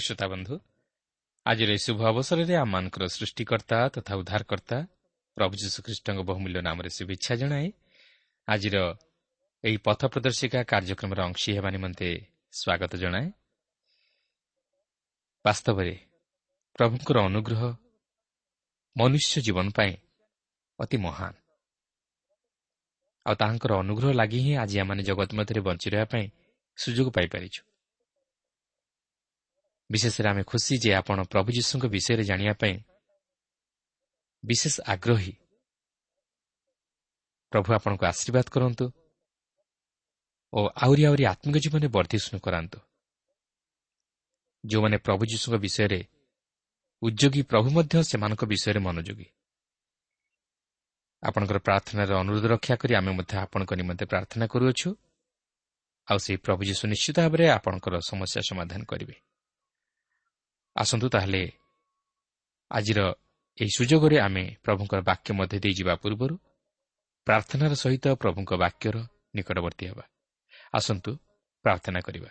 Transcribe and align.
ଶ୍ରୋତା 0.00 0.26
ବନ୍ଧୁ 0.28 0.54
ଆଜିର 1.46 1.70
ଏହି 1.70 1.82
ଶୁଭ 1.86 2.00
ଅବସରରେ 2.12 2.54
ଆମମାନଙ୍କର 2.56 3.04
ସୃଷ୍ଟିକର୍ତ୍ତା 3.06 3.78
ତଥା 3.94 4.12
ଉଦ୍ଧାରକର୍ତ୍ତା 4.16 4.78
ପ୍ରଭୁ 5.36 5.54
ଯୀଶୁଖ୍ରୀଷ୍ଟଙ୍କ 5.62 6.20
ବହୁମୂଲ୍ୟ 6.20 6.60
ନାମରେ 6.62 6.90
ଶୁଭେଚ୍ଛା 6.90 7.34
ଜଣାଏ 7.36 7.66
ଆଜିର 8.48 8.76
ଏହି 9.64 9.76
ପଥ 9.76 10.00
ପ୍ରଦର୍ଶିକା 10.12 10.60
କାର୍ଯ୍ୟକ୍ରମର 10.62 11.20
ଅଂଶୀ 11.28 11.50
ହେବା 11.56 11.70
ନିମନ୍ତେ 11.70 12.08
ସ୍ୱାଗତ 12.52 12.92
ଜଣାଏ। 12.96 13.26
ବାସ୍ତବରେ 15.44 15.94
ପ୍ରଭୁଙ୍କର 16.78 17.16
ଅନୁଗ୍ରହ 17.28 17.62
ମନୁଷ୍ୟ 18.96 19.34
ଜୀବନ 19.40 19.66
ପାଇଁ 19.70 19.92
ଅତି 20.78 20.96
ମହାନ। 20.96 21.34
ଆଉ 23.26 23.34
ତାହାଙ୍କର 23.34 23.72
ଅନୁଗ୍ରହ 23.82 24.10
ଲାଗି 24.12 24.40
ହିଁ 24.40 24.52
ଆଜି 24.56 24.76
ଆମମାନେ 24.80 25.02
ଜଗତ 25.02 25.30
ମଧ୍ୟରେ 25.34 25.60
ବଞ୍ଚି 25.60 25.88
ରହିବା 25.90 26.06
ପାଇଁ 26.12 26.26
ସୁଯୋଗ 26.78 27.08
ପାଇପାରିଛୁ। 27.10 27.60
ବିଶେଷରେ 29.90 30.28
ଆମେ 30.28 30.42
ଖୁସି 30.42 30.78
ଯେ 30.78 30.90
ଆପଣ 30.94 31.18
ପ୍ରଭୁ 31.24 31.48
ଯୀଶୁଙ୍କ 31.52 31.84
ବିଷୟରେ 31.86 32.24
ଜାଣିବା 32.24 32.52
ପାଇଁ 32.52 32.74
ବିଶେଷ 34.44 34.74
ଆଗ୍ରହୀ। 34.80 35.32
ପ୍ରଭୁ 37.52 37.68
ଆପଣଙ୍କୁ 37.74 38.04
ଆଶୀର୍ବାଦ 38.06 38.46
କରନ୍ତୁ 38.50 38.86
ଓ 40.52 40.58
ଆହୁରି 40.84 41.02
ଆହୁରି 41.08 41.24
ଆତ୍ମିକ 41.24 41.56
ଜୀବନରେ 41.58 41.88
ବର୍ଦ୍ଧିଷ୍ଣୁ 41.88 42.38
କରାନ୍ତୁ। 42.40 42.78
ଯେଉଁମାନେ 44.66 44.96
ପ୍ରଭୁ 44.98 45.22
ଯୀଶୁଙ୍କ 45.26 45.56
ବିଷୟରେ 45.56 46.00
ଉଦ୍ୟୋଗୀ 47.02 47.42
ପ୍ରଭୁ 47.42 47.68
ମଧ୍ୟ 47.70 47.94
ସେମାନଙ୍କ 48.02 48.42
ବିଷୟରେ 48.44 48.80
ମନୋଯୋଗୀ। 48.80 49.28
ଆପଣଙ୍କର 51.22 51.58
ପ୍ରାର୍ଥନାର 51.58 52.10
ଅନୁରୋଧ 52.22 52.44
ରକ୍ଷା 52.44 52.74
କରି 52.76 52.92
ଆମେ 52.94 53.12
ମଧ୍ୟ 53.12 53.34
ଆପଣଙ୍କ 53.38 53.70
ନିମନ୍ତେ 53.74 54.04
ପ୍ରାର୍ଥନା 54.04 54.46
କରୁଅଛୁ। 54.46 54.88
ଆଉ 56.08 56.18
ସେହି 56.18 56.36
ପ୍ରଭୁ 56.36 56.62
ଯୀଶୁ 56.64 56.84
ନିଶ୍ଚିତ 56.88 57.16
ଭାବରେ 57.20 57.44
ଆପଣଙ୍କର 57.50 57.94
ସମସ୍ୟା 58.10 58.40
ସମାଧାନ 58.50 58.80
କରିବେ। 58.84 59.25
ଆସନ୍ତୁ 60.76 61.08
ତାହେଲେ। 61.08 61.52
ଆଜିର 62.70 63.00
ଏହି 63.58 63.70
ସୁଯୋଗରେ 63.76 64.16
ଆମେ 64.20 64.56
ପ୍ରଭୁଙ୍କର 64.62 65.00
ବାକ୍ୟ 65.00 65.34
ମଧ୍ୟ 65.34 65.58
ଦେଇଯିବା 65.58 65.94
ପୂର୍ବରୁ 65.96 66.34
ପ୍ରାର୍ଥନାର 67.26 67.72
ସହିତ 67.74 68.06
ପ୍ରଭୁଙ୍କ 68.14 68.52
ବାକ୍ୟର 68.54 68.96
ନିକଟବର୍ତ୍ତୀ 69.34 69.84
ହେବା। 69.86 70.04
ଆସନ୍ତୁ 70.74 71.10
ପ୍ରାର୍ଥନା 71.62 72.00
କରିବା। 72.00 72.30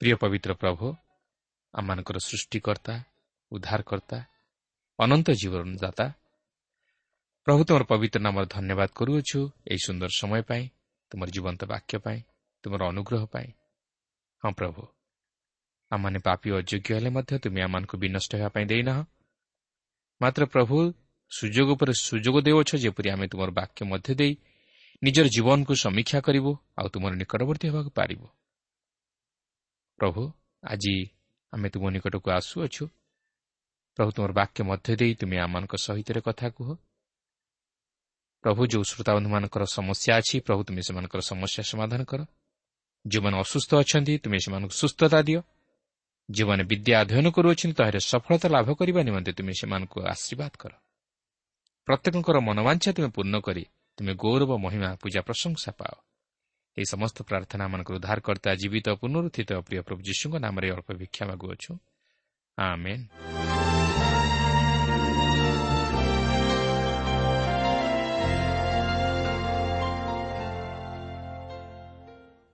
ପ୍ରିୟ 0.00 0.14
ପବିତ୍ର 0.14 0.54
ପ୍ରଭୁ 0.54 0.86
ଆମମାନଙ୍କର 1.74 2.18
ସୃଷ୍ଟିକର୍ତ୍ତା 2.18 2.94
ଉଦ୍ଧାରକର୍ତ୍ତା 3.50 4.18
ଅନନ୍ତ 4.98 5.30
ଜୀବନଦାତା 5.30 6.06
ପ୍ରଭୁ 7.46 7.64
ତୁମର 7.64 7.82
ପବିତ୍ର 7.84 8.20
ନାମର 8.20 8.44
ଧନ୍ୟବାଦ 8.46 8.88
କରୁଅଛୁ 8.94 9.40
ଏହି 9.70 9.80
ସୁନ୍ଦର 9.86 10.10
ସମୟ 10.18 10.42
ପାଇଁ 10.42 10.64
ତୁମର 11.10 11.28
ଜୀବନ୍ତ 11.30 11.60
ବାକ୍ୟ 11.64 11.98
ପାଇଁ 11.98 12.18
ତୁମର 12.62 12.80
ଅନୁଗ୍ରହ 12.88 13.22
ପାଇଁ। 13.26 13.48
ହଁ 14.42 14.52
ପ୍ରଭୁ। 14.52 14.97
ଆମମାନେ 15.90 16.18
ପାପି 16.18 16.48
ଅଯୋଗ୍ୟ 16.50 16.90
ହେଲେ 16.96 17.10
ମଧ୍ୟ 17.10 17.34
ତୁମେ 17.38 17.60
ଆମମାନଙ୍କୁ 17.62 17.94
ବିନଷ୍ଟ 17.98 18.32
ହେବା 18.34 18.50
ପାଇଁ 18.54 18.66
ଦେଇନାହ 18.70 18.98
ମାତ୍ର 20.20 20.42
ପ୍ରଭୁ 20.46 20.76
ସୁଯୋଗ 21.32 21.68
ଉପରେ 21.76 21.92
ସୁଯୋଗ 22.00 22.36
ଦେଉଅଛ 22.46 22.70
ଯେପରି 22.84 23.08
ଆମେ 23.14 23.26
ତୁମର 23.32 23.50
ବାକ୍ୟ 23.60 23.80
ମଧ୍ୟ 23.84 24.12
ଦେଇ 24.20 24.32
ନିଜର 25.02 25.26
ଜୀବନକୁ 25.28 25.72
ସମୀକ୍ଷା 25.84 26.18
କରିବୁ 26.26 26.50
ଆଉ 26.78 26.86
ତୁମର 26.92 27.12
ନିକଟବର୍ତ୍ତୀ 27.20 27.66
ହେବାକୁ 27.70 27.90
ପାରିବୁ 27.98 28.26
ପ୍ରଭୁ 29.98 30.22
ଆଜି 30.62 30.94
ଆମେ 31.52 31.68
ତୁମ 31.68 31.84
ନିକଟକୁ 31.94 32.28
ଆସୁଅଛୁ 32.30 32.84
ପ୍ରଭୁ 33.98 34.10
ତୁମର 34.16 34.32
ବାକ୍ୟ 34.32 34.60
ମଧ୍ୟ 34.70 34.92
ଦେଇ 35.00 35.12
ତୁମେ 35.20 35.36
ଆମମାନଙ୍କ 35.44 35.74
ସହିତ 35.86 36.08
କଥା 36.22 36.46
କୁହ 36.56 36.68
ପ୍ରଭୁ 38.44 38.62
ଯେଉଁ 38.72 38.84
ଶ୍ରୋତାବନ୍ଧୁମାନଙ୍କର 38.90 39.62
ସମସ୍ୟା 39.76 40.10
ଅଛି 40.20 40.36
ପ୍ରଭୁ 40.46 40.60
ତୁମେ 40.66 40.82
ସେମାନଙ୍କର 40.86 41.20
ସମସ୍ୟା 41.30 41.62
ସମାଧାନ 41.72 42.00
କର 42.10 42.20
ଯେଉଁମାନେ 43.04 43.36
ଅସୁସ୍ଥ 43.44 43.70
ଅଛନ୍ତି 43.82 44.14
ତୁମେ 44.22 44.38
ସେମାନଙ୍କୁ 44.44 44.74
ସୁସ୍ଥତା 44.82 45.18
ଦିଅ 45.22 45.40
ଯେଉଁମାନେ 46.30 46.62
ବିଦ୍ୟା 46.64 46.94
ଅଧ୍ୟୟନ 47.00 47.26
କରୁଅଛନ୍ତି 47.30 47.74
ତାହାର 47.74 47.98
ସଫଳତା 47.98 48.48
ଲାଭ 48.48 48.68
କରିବା 48.74 49.00
ନିମନ୍ତେ 49.02 49.32
ତୁମେ 49.32 49.52
ସେମାନଙ୍କୁ 49.60 49.98
ଆଶୀର୍ବାଦ 50.12 50.52
କର। 50.58 50.72
ପ୍ରତ୍ୟେକଙ୍କର 51.88 52.36
ମନୋବାଞ୍ଛା 52.38 52.90
ତୁମେ 52.92 53.08
ପୂର୍ଣ୍ଣ 53.08 53.36
କରି 53.40 53.64
ତୁମେ 53.98 54.12
ଗୌରବ 54.14 54.50
ମହିମା 54.64 54.88
ପୂଜା 55.02 55.20
ପ୍ରଶଂସା 55.20 55.70
ପାଅ। 55.72 55.94
ଏହି 56.76 56.86
ସମସ୍ତ 56.92 57.18
ପ୍ରାର୍ଥନାମାନଙ୍କର 57.22 57.94
ଉଦ୍ଧାରକର୍ତ୍ତା 57.96 58.50
ଜୀବିତ 58.54 58.86
ପୁନରୁତ୍ଥିତ 59.00 59.50
ପ୍ରିୟ 59.66 59.80
ପ୍ରଭୁ 59.82 60.00
ଯୀଶୁଙ୍କ 60.08 60.34
ନାମରେ 60.44 60.68
ଅଳ୍ପ 60.70 60.88
ଭିକ୍ଷା 61.00 61.24
ମାଗୁଅଛୁ। 61.26 61.72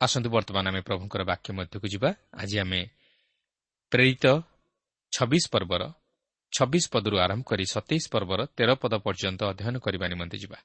ଆସନ୍ତୁ 0.00 0.28
ବର୍ତ୍ତମାନ 0.30 0.64
ଆମେ 0.68 0.80
ପ୍ରଭୁଙ୍କର 0.80 1.22
ବାକ୍ୟ 1.24 1.48
ମଧ୍ୟକୁ 1.58 1.86
ଯିବା। 1.88 2.10
ଆଜି 2.34 2.56
ଆମେ 2.58 2.80
ପ୍ରେରିତ 3.92 4.26
ଛବିଶ 5.12 5.44
ପର୍ବର 5.52 5.82
ଛବିଶ 6.52 6.84
ପଦରୁ 6.92 7.16
ଆରମ୍ଭ 7.24 7.44
କରି 7.50 7.64
ସତେଇଶ 7.74 8.04
ପର୍ବର 8.14 8.40
ତେର 8.56 8.70
ପଦ 8.82 8.92
ପର୍ଯ୍ୟନ୍ତ 9.06 9.40
ଅଧ୍ୟୟନ 9.52 9.76
କରିବା 9.84 10.06
ନିମନ୍ତେ 10.12 10.36
ଯିବା। 10.42 10.58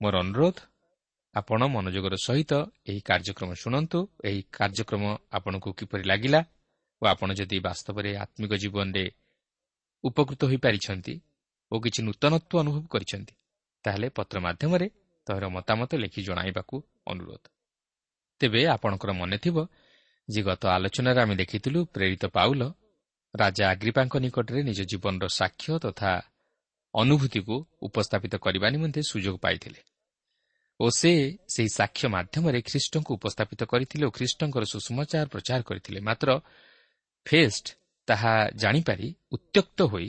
ମୋର 0.00 0.14
ଅନୁରୋଧ 0.24 0.56
ଆପଣ 1.34 1.60
ମନୋଯୋଗର 1.74 2.14
ସହିତ 2.26 2.52
ଏହି 2.90 3.00
କାର୍ଯ୍ୟକ୍ରମ 3.08 3.50
ଶୁଣନ୍ତୁ। 3.54 3.98
ଏହି 4.28 4.40
କାର୍ଯ୍ୟକ୍ରମ 4.58 5.04
ଆପଣଙ୍କୁ 5.32 5.70
କିପରି 5.78 6.04
ଲାଗିଲା 6.10 6.40
ଓ 7.02 7.04
ଆପଣ 7.06 7.28
ଯଦି 7.38 7.58
ବାସ୍ତବରେ 7.58 8.10
ଆତ୍ମିକ 8.24 8.52
ଜୀବନରେ 8.62 9.04
ଉପକୃତ 10.04 10.40
ହୋଇପାରିଛନ୍ତି 10.50 11.14
ଓ 11.72 11.74
କିଛି 11.84 12.00
ନୂତନତ୍ୱ 12.08 12.58
ଅନୁଭବ 12.62 12.84
କରିଛନ୍ତି 12.94 13.34
ତାହେଲେ 13.84 14.08
ପତ୍ର 14.16 14.36
ମାଧ୍ୟମରେ 14.46 14.86
ତହିଁର 15.26 15.46
ମତାମତ 15.56 15.90
ଲେଖି 16.02 16.20
ଜଣାଇବାକୁ 16.28 16.76
ଅନୁରୋଧ। 17.12 17.44
ତେବେ 18.40 18.60
ଆପଣଙ୍କର 18.74 19.10
ମନେ 19.12 19.36
ଥିବ 19.44 19.56
ଯେ 20.28 20.42
ଗତ 20.42 20.62
ଆଲୋଚନାରେ 20.66 21.20
ଆମେ 21.20 21.34
ଦେଖିଥିଲୁ 21.36 21.78
ପ୍ରେରିତ 21.86 22.24
ପାଉଲ 22.26 22.62
ରାଜା 23.34 23.64
ଆଗ୍ରିପାଙ୍କ 23.70 24.14
ନିକଟରେ 24.16 24.60
ନିଜ 24.62 24.80
ଜୀବନର 24.82 25.24
ସାକ୍ଷ୍ୟ 25.40 25.78
ତଥା 25.78 26.12
ଅନୁଭୂତିକୁ 26.94 27.54
ଉପସ୍ଥାପିତ 27.82 28.34
କରିବା 28.36 28.66
ନିମନ୍ତେ 28.70 29.00
ସୁଯୋଗ 29.02 29.36
ପାଇଥିଲେ 29.38 29.80
ଓ 30.80 30.90
ସେ 30.90 31.12
ସେହି 31.54 31.68
ସାକ୍ଷ୍ୟ 31.68 32.08
ମାଧ୍ୟମରେ 32.08 32.60
ଖ୍ରୀଷ୍ଟଙ୍କୁ 32.62 33.10
ଉପସ୍ଥାପିତ 33.14 33.60
କରିଥିଲେ 33.64 34.04
ଓ 34.06 34.10
ଖ୍ରୀଷ୍ଟଙ୍କର 34.10 34.64
ସୁଷମାଚାର 34.64 35.26
ପ୍ରଚାର 35.28 35.60
କରିଥିଲେ। 35.62 35.98
ମାତ୍ର 36.00 36.28
ଫେଷ୍ଟ 37.26 37.66
ତାହା 38.08 38.32
ଜାଣିପାରି 38.54 39.08
ଉତ୍ତ୍ୟକ୍ତ 39.32 39.78
ହୋଇ 39.82 40.08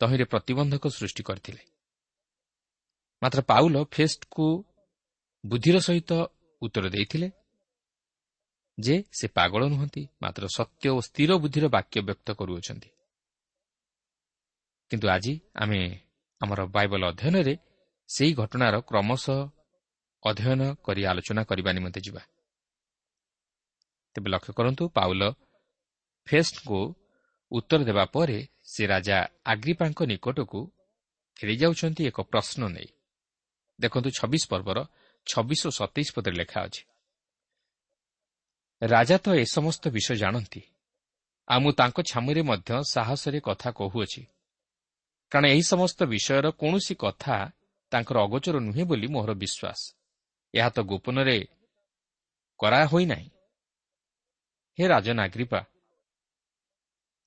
ତହିଁରେ 0.00 0.24
ପ୍ରତିବନ୍ଧକ 0.24 0.84
ସୃଷ୍ଟି 0.88 1.22
କରିଥିଲେ। 1.22 1.62
ମାତ୍ର 3.22 3.40
ପାଉଲ 3.42 3.76
ଫେଷ୍ଟକୁ 3.94 4.46
ବୁଦ୍ଧିର 5.44 5.76
ସହିତ 5.78 6.10
ଉତ୍ତର 6.62 6.84
ଦେଇଥିଲେ 6.88 7.28
ଯେ 8.78 9.04
ସେ 9.12 9.26
ପାଗଳ 9.28 9.62
ନୁହନ୍ତି 9.68 10.08
ମାତ୍ର 10.22 10.46
ସତ୍ୟ 10.56 10.88
ଓ 10.88 11.00
ସ୍ଥିର 11.00 11.30
ବୁଦ୍ଧିର 11.36 11.66
ବାକ୍ୟ 11.68 12.00
ବ୍ୟକ୍ତ 12.00 12.28
କରୁଅଛନ୍ତି। 12.32 12.88
କିନ୍ତୁ 14.90 15.08
ଆଜି 15.08 15.40
ଆମେ 15.54 15.80
ଆମର 16.40 16.60
ବାଇବଲ 16.66 17.02
ଅଧ୍ୟୟନରେ 17.08 17.54
ସେହି 18.08 18.32
ଘଟଣାର 18.32 18.80
କ୍ରମଶଃ 18.80 19.40
ଅଧ୍ୟୟନ 20.22 20.60
କରି 20.74 21.02
ଆଲୋଚନା 21.04 21.42
କରିବା 21.44 21.72
ନିମନ୍ତେ 21.72 22.00
ଯିବା। 22.00 22.22
ତେବେ 24.14 24.28
ଲକ୍ଷ୍ୟ 24.30 24.52
କରନ୍ତୁ 24.52 24.84
ପାଉଲ 24.88 25.22
ଫେଷ୍ଟଙ୍କୁ 26.26 26.80
ଉତ୍ତର 27.50 27.80
ଦେବା 27.84 28.04
ପରେ 28.04 28.38
ସେ 28.62 28.82
ରାଜା 28.86 29.16
ଆଗ୍ରିପାଙ୍କ 29.46 29.98
ନିକଟକୁ 30.02 30.60
ଫେରିଯାଉଛନ୍ତି 31.36 32.02
ଏକ 32.06 32.18
ପ୍ରଶ୍ନ 32.20 32.62
ନେଇ। 32.68 32.88
ଦେଖନ୍ତୁ 33.80 34.10
ଛବିଶ 34.10 34.42
ପର୍ବର 34.48 34.78
ଛବିଶ 35.26 35.60
ଓ 35.66 35.70
ସତେଇଶ 35.70 36.08
ପଦରେ 36.14 36.36
ଲେଖା 36.36 36.60
ଅଛି। 36.62 36.82
ରାଜା 38.82 39.16
ତ 39.18 39.26
ଏ 39.34 39.44
ସମସ୍ତ 39.44 39.88
ବିଷୟ 39.88 40.14
ଜାଣନ୍ତି। 40.14 40.62
ଆଉ 41.48 41.60
ମୁଁ 41.60 41.72
ତାଙ୍କ 41.72 41.98
ଛାମୁରେ 42.00 42.42
ମଧ୍ୟ 42.42 42.70
ସାହସରେ 42.92 43.40
କଥା 43.40 43.70
କହୁଅଛି। 43.70 44.22
କାରଣ 45.32 45.46
ଏହି 45.46 45.62
ସମସ୍ତ 45.62 45.98
ବିଷୟର 46.04 46.46
କୌଣସି 46.50 46.94
କଥା 46.94 47.36
ତାଙ୍କର 47.92 48.16
ଅଗୋଚର 48.20 48.56
ନୁହେଁ 48.60 48.84
ବୋଲି 48.84 49.06
ମୋର 49.06 49.30
ବିଶ୍ୱାସ। 49.34 49.80
ଏହା 50.54 50.68
ତ 50.68 50.78
ଗୋପନରେ 50.80 51.38
କରା 52.60 52.80
ହୋଇନାହିଁ 52.86 53.28
ହେ 54.78 54.84
ରାଜନାଗ୍ରିପା 54.88 55.60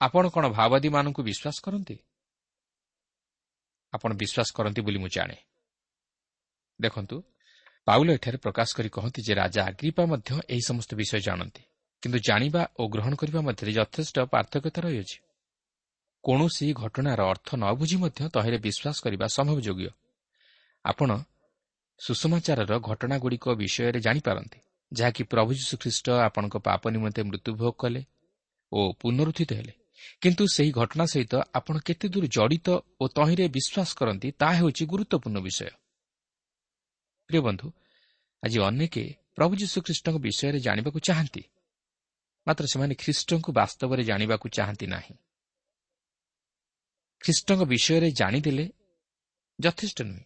ଆପଣ 0.01 0.23
କ'ଣ 0.29 0.45
ମାଓବାଦୀମାନଙ୍କୁ 0.47 1.21
ବିଶ୍ୱାସ 1.23 1.57
କରନ୍ତି? 1.65 1.97
ଆପଣ 3.93 4.11
ବିଶ୍ୱାସ 4.13 4.49
କରନ୍ତି 4.55 4.81
ବୋଲି 4.81 4.99
ମୁଁ 4.99 5.09
ଜାଣେ। 5.09 5.37
ଦେଖନ୍ତୁ 6.81 7.15
ପାଉଲ 7.87 8.07
ଏଠାରେ 8.17 8.37
ପ୍ରକାଶ 8.37 8.69
କରି 8.77 8.89
କହନ୍ତି 8.89 9.19
ଯେ 9.27 9.33
ରାଜା 9.41 9.61
ଆଗ୍ରିପା 9.69 10.03
ମଧ୍ୟ 10.11 10.29
ଏହି 10.53 10.63
ସମସ୍ତ 10.69 10.91
ବିଷୟ 10.99 11.19
ଜାଣନ୍ତି 11.27 11.63
କିନ୍ତୁ 12.03 12.19
ଜାଣିବା 12.27 12.61
ଓ 12.79 12.83
ଗ୍ରହଣ 12.93 13.13
କରିବା 13.15 13.41
ମଧ୍ୟରେ 13.47 13.71
ଯଥେଷ୍ଟ 13.77 14.15
ପାର୍ଥକ୍ୟତା 14.33 14.79
ରହିଅଛି। 14.85 15.17
କୌଣସି 16.23 16.65
ଘଟଣାର 16.73 17.21
ଅର୍ଥ 17.23 17.47
ନ 17.55 17.63
ବୁଝି 17.79 17.97
ମଧ୍ୟ 18.03 18.19
ତହିଁରେ 18.35 18.57
ବିଶ୍ୱାସ 18.65 18.97
କରିବା 19.03 19.25
ସମ୍ଭବ 19.27 19.57
ଯୋଗ୍ୟ 19.67 19.89
ଆପଣ 20.85 21.09
ସୁଷମାଚାରର 21.99 22.73
ଘଟଣାଗୁଡ଼ିକ 22.79 23.45
ବିଷୟରେ 23.61 23.99
ଜାଣିପାରନ୍ତି 24.05 24.59
ଯାହାକି 24.91 25.21
ପ୍ରଭୁ 25.23 25.51
ଯୀଶୁଖ୍ରୀଷ୍ଟ 25.59 26.07
ଆପଣଙ୍କ 26.27 26.55
ପାପ 26.67 26.81
ନିମନ୍ତେ 26.95 27.21
ମୃତ୍ୟୁଭୋଗ 27.29 27.73
କଲେ 27.81 28.01
ଓ 28.71 28.79
ପୁନରୁଦ୍ଧିତ 29.01 29.51
ହେଲେ। 29.53 29.73
କିନ୍ତୁ 30.21 30.43
ସେହି 30.55 30.71
ଘଟଣା 30.71 31.05
ସହିତ 31.05 31.33
ଆପଣ 31.53 31.75
କେତେ 31.87 32.07
ଦୂର 32.13 32.25
ଜଡ଼ିତ 32.35 32.67
ଓ 33.01 33.03
ତହିଁରେ 33.17 33.45
ବିଶ୍ୱାସ 33.55 33.89
କରନ୍ତି 33.99 34.27
ତାହା 34.39 34.55
ହେଉଛି 34.59 34.83
ଗୁରୁତ୍ୱପୂର୍ଣ୍ଣ 34.91 35.37
ବିଷୟ। 35.47 35.82
ପ୍ରିୟ 37.29 37.41
ବନ୍ଧୁ 37.41 37.67
ଆଜି 38.43 38.57
ଅନେକ 38.59 38.95
ପ୍ରଭୁ 39.35 39.53
ଯୀଶୁଖ୍ରୀଷ୍ଟଙ୍କ 39.55 40.17
ବିଷୟରେ 40.17 40.59
ଜାଣିବାକୁ 40.59 40.99
ଚାହାନ୍ତି। 40.99 41.43
ମାତ୍ର 42.47 42.65
ସେମାନେ 42.65 42.93
ଖ୍ରୀଷ୍ଟଙ୍କୁ 42.95 43.49
ବାସ୍ତବରେ 43.53 44.03
ଜାଣିବାକୁ 44.03 44.45
ଚାହାନ୍ତି 44.49 44.85
ନାହିଁ। 44.87 45.15
ଖ୍ରୀଷ୍ଟଙ୍କ 47.21 47.61
ବିଷୟରେ 47.63 48.09
ଜାଣିଦେଲେ 48.11 48.65
ଯଥେଷ୍ଟ 49.59 49.99
ନୁହେଁ। 50.01 50.25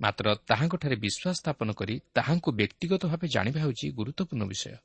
ମାତ୍ର 0.00 0.26
ତାହାଙ୍କଠାରେ 0.48 0.96
ବିଶ୍ୱାସ 0.96 1.34
ସ୍ଥାପନ 1.34 1.68
କରି 1.72 1.94
ତାହାଙ୍କୁ 2.14 2.50
ବ୍ୟକ୍ତିଗତ 2.52 3.02
ଭାବେ 3.06 3.26
ଜାଣିବା 3.28 3.58
ହେଉଛି 3.60 3.86
ଗୁରୁତ୍ୱପୂର୍ଣ୍ଣ 3.90 4.44
ବିଷୟ। 4.48 4.76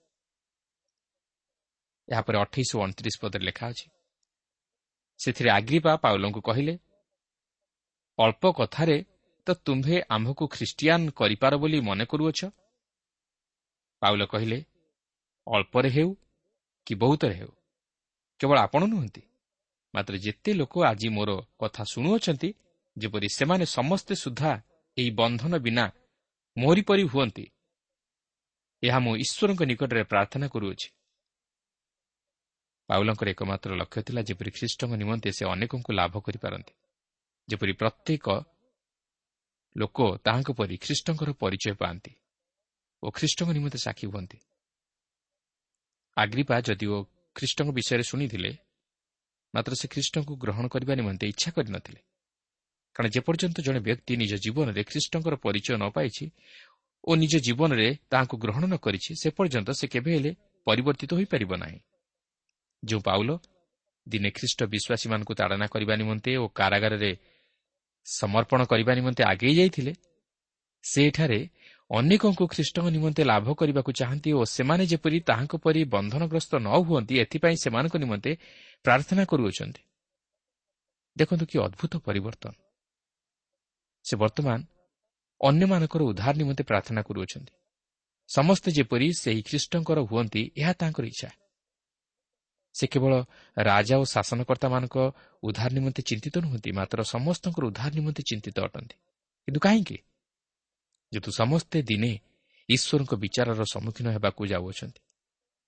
ଏହାପରେ 2.08 2.38
ଅଠେଇଶ 2.38 2.70
ଓ 2.76 2.80
ଅଣତିରିଶ 2.84 3.16
ପଦରେ 3.22 3.44
ଲେଖା 3.46 3.66
ଅଛି 3.72 3.88
ସେଥିରେ 5.20 5.50
ଆଗ୍ରିପା 5.50 5.92
ପାଉଲଙ୍କୁ 5.96 6.42
କହିଲେ 6.42 6.74
ଅଳ୍ପ 8.20 8.44
କଥାରେ 8.52 8.98
ତୁମ୍ଭେ 9.66 9.98
ଆମ୍ଭକୁ 10.10 10.44
ଖ୍ରୀଷ୍ଟିଆନ 10.48 11.02
କରିପାର 11.12 11.54
ବୋଲି 11.62 11.80
ମନେ 11.88 12.06
କରୁଅଛ? 12.06 12.40
ପାଉଲ 14.02 14.22
କହିଲେ 14.26 14.58
ଅଳ୍ପରେ 15.48 15.90
ହେଉ 15.90 16.10
କି 16.88 16.94
ବହୁତରେ 16.96 17.36
ହେଉ 17.36 17.52
କେବଳ 18.40 18.58
ଆପଣ 18.60 18.82
ନୁହନ୍ତି 18.86 19.24
ମାତ୍ର 19.94 20.14
ଯେତେ 20.18 20.52
ଲୋକ 20.54 20.74
ଆଜି 20.86 21.08
ମୋର 21.10 21.30
କଥା 21.60 21.84
ଶୁଣୁଅଛନ୍ତି 21.84 22.50
ଯେପରି 22.98 23.28
ସେମାନେ 23.38 23.66
ସମସ୍ତେ 23.78 24.14
ସୁଦ୍ଧା 24.24 24.52
ଏହି 24.98 25.12
ବନ୍ଧନ 25.12 25.54
ବିନା 25.66 25.86
ମୋହରି 26.58 26.82
ପରି 26.82 27.04
ହୁଅନ୍ତି 27.14 27.46
ଏହା 28.84 29.00
ମୁଁ 29.00 29.14
ଈଶ୍ୱରଙ୍କ 29.24 29.62
ନିକଟରେ 29.72 30.04
ପ୍ରାର୍ଥନା 30.04 30.48
କରୁଅଛି। 30.48 30.88
ପାଉଲଙ୍କର 32.90 33.28
ଏକମାତ୍ର 33.30 33.72
ଲକ୍ଷ୍ୟ 33.82 34.02
ଥିଲା 34.08 34.22
ଯେପରି 34.22 34.52
ଖ୍ରୀଷ୍ଟଙ୍କ 34.52 34.94
ନିମନ୍ତେ 35.02 35.30
ସେ 35.38 35.44
ଅନେକଙ୍କୁ 35.54 35.92
ଲାଭ 36.00 36.14
କରିପାରନ୍ତି 36.26 36.74
ଯେପରି 37.48 37.74
ପ୍ରତ୍ୟେକ 37.74 38.26
ଲୋକ 39.76 39.98
ତାହାଙ୍କ 40.26 40.50
ପରି 40.60 40.76
ଖ୍ରୀଷ୍ଟଙ୍କର 40.84 41.30
ପରିଚୟ 41.42 41.74
ପାଆନ୍ତି 41.82 42.14
ଓ 43.04 43.08
ଖ୍ରୀଷ୍ଟଙ୍କ 43.18 43.50
ନିମନ୍ତେ 43.58 43.80
ସାକ୍ଷୀ 43.86 44.06
ହୁଅନ୍ତି। 44.12 44.38
ଆଗ୍ରିପା 46.18 46.56
ଯଦିଓ 46.68 46.98
ଖ୍ରୀଷ୍ଟଙ୍କ 47.36 47.70
ବିଷୟରେ 47.78 48.04
ଶୁଣିଥିଲେ 48.04 48.52
ମାତ୍ର 49.54 49.74
ସେ 49.80 49.88
ଖ୍ରୀଷ୍ଟଙ୍କୁ 49.94 50.34
ଗ୍ରହଣ 50.44 50.66
କରିବା 50.74 50.94
ନିମନ୍ତେ 51.00 51.26
ଇଚ୍ଛା 51.34 51.50
କରିନଥିଲେ 51.56 52.02
କାରଣ 52.96 53.08
ଯେପର୍ଯ୍ୟନ୍ତ 53.16 53.58
ଜଣେ 53.68 53.80
ବ୍ୟକ୍ତି 53.88 54.14
ନିଜ 54.22 54.34
ଜୀବନରେ 54.44 54.82
ଖ୍ରୀଷ୍ଟଙ୍କର 54.90 55.36
ପରିଚୟ 55.46 55.76
ନ 55.82 55.84
ପାଇଛି 55.96 56.26
ଓ 57.04 57.12
ନିଜ 57.16 57.34
ଜୀବନରେ 57.46 57.88
ତାହାଙ୍କୁ 58.12 58.36
ଗ୍ରହଣ 58.44 58.64
ନ 58.68 58.76
କରିଛି 58.86 59.12
ସେ 59.22 59.28
ପର୍ଯ୍ୟନ୍ତ 59.38 59.70
ସେ 59.80 59.86
କେବେ 59.94 60.12
ହେଲେ 60.16 60.32
ପରିବର୍ତ୍ତିତ 60.68 61.12
ହୋଇପାରିବ 61.18 61.52
ନାହିଁ। 61.64 61.80
ଯେଉଁ 62.84 63.02
ପାଉଲ 63.08 63.30
ଦିନେ 64.08 64.30
ଖ୍ରୀଷ୍ଟ 64.38 64.60
ବିଶ୍ୱାସୀମାନଙ୍କୁ 64.74 65.34
ତାଡ଼ନା 65.40 65.66
କରିବା 65.74 65.94
ନିମନ୍ତେ 66.02 66.32
ଓ 66.42 66.46
କାରାଗାରରେ 66.60 67.12
ସମର୍ପଣ 68.06 68.66
କରିବା 68.66 68.94
ନିମନ୍ତେ 68.96 69.24
ଆଗେଇ 69.24 69.56
ଯାଇଥିଲେ 69.56 69.94
ସେଠାରେ 70.84 71.40
ଅନେକଙ୍କୁ 71.90 72.46
ଖ୍ରୀଷ୍ଟଙ୍କ 72.48 72.88
ନିମନ୍ତେ 72.90 73.24
ଲାଭ 73.24 73.48
କରିବାକୁ 73.54 73.92
ଚାହାନ୍ତି 73.92 74.30
ଓ 74.34 74.42
ସେମାନେ 74.46 74.84
ଯେପରି 74.86 75.18
ତାହାଙ୍କ 75.20 75.54
ପରି 75.64 75.82
ବନ୍ଧନଗ୍ରସ୍ତ 75.86 76.54
ନ 76.56 76.68
ହୁଅନ୍ତି 76.88 77.14
ଏଥିପାଇଁ 77.20 77.56
ସେମାନଙ୍କ 77.56 77.96
ନିମନ୍ତେ 77.98 78.32
ପ୍ରାର୍ଥନା 78.84 79.24
କରୁଅଛନ୍ତି। 79.26 79.82
ଦେଖନ୍ତୁ 81.18 81.46
କି 81.46 81.58
ଅଦ୍ଭୁତ 81.60 81.94
ପରିବର୍ତ୍ତନ। 81.98 82.54
ସେ 84.06 84.14
ବର୍ତ୍ତମାନ 84.18 84.60
ଅନ୍ୟମାନଙ୍କର 85.42 86.02
ଉଦ୍ଧାର 86.02 86.34
ନିମନ୍ତେ 86.38 86.64
ପ୍ରାର୍ଥନା 86.64 87.02
କରୁଅଛନ୍ତି। 87.02 87.54
ସମସ୍ତେ 88.30 88.70
ଯେପରି 88.72 89.08
ସେହି 89.14 89.42
ଖ୍ରୀଷ୍ଟଙ୍କର 89.42 90.00
ହୁଅନ୍ତି 90.00 90.42
ଏହା 90.58 90.74
ତାଙ୍କର 90.74 91.06
ଇଚ୍ଛା। 91.06 91.30
ସେ 92.76 92.86
କେବଳ 92.88 93.14
ରାଜା 93.58 93.96
ଓ 93.98 94.04
ଶାସନକର୍ତ୍ତାମାନଙ୍କ 94.14 94.96
ଉଦ୍ଧାର 95.44 95.72
ନିମନ୍ତେ 95.74 96.02
ଚିନ୍ତିତ 96.02 96.36
ନୁହନ୍ତି 96.46 96.70
ମାତ୍ର 96.72 97.00
ସମସ୍ତଙ୍କର 97.14 97.64
ଉଦ୍ଧାର 97.66 97.92
ନିମନ୍ତେ 97.94 98.22
ଚିନ୍ତିତ 98.24 98.58
ଅଟନ୍ତି। 98.68 98.96
କିନ୍ତୁ 99.48 99.60
କାହିଁକି? 99.60 99.98
ଯେହେତୁ 101.12 101.30
ସମସ୍ତେ 101.32 101.78
ଦିନେ 101.82 102.12
ଈଶ୍ୱରଙ୍କ 102.70 103.14
ବିଚାରର 103.24 103.62
ସମ୍ମୁଖୀନ 103.74 104.08
ହେବାକୁ 104.16 104.42
ଯାଉଅଛନ୍ତି 104.54 105.02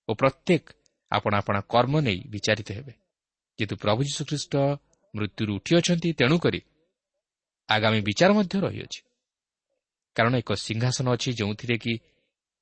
ଓ 0.10 0.12
ପ୍ରତ୍ୟେକ 0.14 0.66
ଆପଣା 1.12 1.36
ଆପଣା 1.38 1.60
କର୍ମ 1.74 1.94
ନେଇ 2.02 2.20
ବିଚାରିତ 2.30 2.70
ହେବେ। 2.72 2.94
ଯେହେତୁ 3.60 3.76
ପ୍ରଭୁ 3.76 4.00
ଯୀଶୁଖ୍ରୀଷ୍ଟ 4.04 4.54
ମୃତ୍ୟୁରୁ 5.14 5.52
ଉଠିଅଛନ୍ତି 5.58 6.10
ତେଣୁକରି 6.14 6.60
ଆଗାମୀ 7.70 8.00
ବିଚାର 8.02 8.30
ମଧ୍ୟ 8.34 8.56
ରହିଅଛି। 8.66 9.00
କାରଣ 10.16 10.34
ଏକ 10.36 10.50
ସିଂହାସନ 10.66 11.08
ଅଛି 11.16 11.30
ଯେଉଁଥିରେ 11.40 11.76
କି 11.78 11.94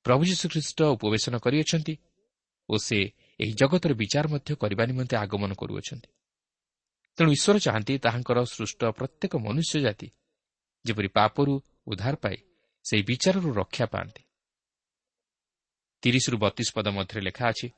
ପ୍ରଭୁ 0.04 0.22
ଯୀଶୁଖ୍ରୀଷ୍ଟ 0.24 0.78
ଉପବେଶନ 0.94 1.34
କରିଅଛନ୍ତି 1.44 1.94
ଓ 2.68 2.74
ସେ 2.78 2.98
ଏହି 3.40 3.52
ଜଗତର 3.52 3.92
ବିଚାର 3.94 4.26
ମଧ୍ୟ 4.28 4.50
କରିବା 4.54 4.84
ନିମନ୍ତେ 4.86 5.16
ଆଗମନ 5.16 5.50
କରୁଅଛନ୍ତି। 5.54 6.08
ତେଣୁ 7.18 7.30
ଈଶ୍ୱର 7.36 7.56
ଚାହାନ୍ତି 7.58 7.94
ତାହାଙ୍କର 7.98 8.38
ସୃଷ୍ଟ 8.54 8.80
ପ୍ରତ୍ୟେକ 8.98 9.32
ମନୁଷ୍ୟ 9.46 9.78
ଜାତି 9.80 10.08
ଯେପରି 10.84 11.08
ପାପରୁ 11.08 11.52
ଉଦ୍ଧାର 11.86 12.14
ପାଇ 12.16 12.36
ସେହି 12.84 13.02
ବିଚାରରୁ 13.02 13.48
ରକ୍ଷା 13.54 13.86
ପାଆନ୍ତି। 13.86 14.22
ତିରିଶରୁ 16.02 16.36
ବତିଶ 16.38 16.68
ପଦ 16.76 16.86
ମଧ୍ୟରେ 16.88 17.20
ଲେଖା 17.20 17.44
ଅଛି 17.48 17.68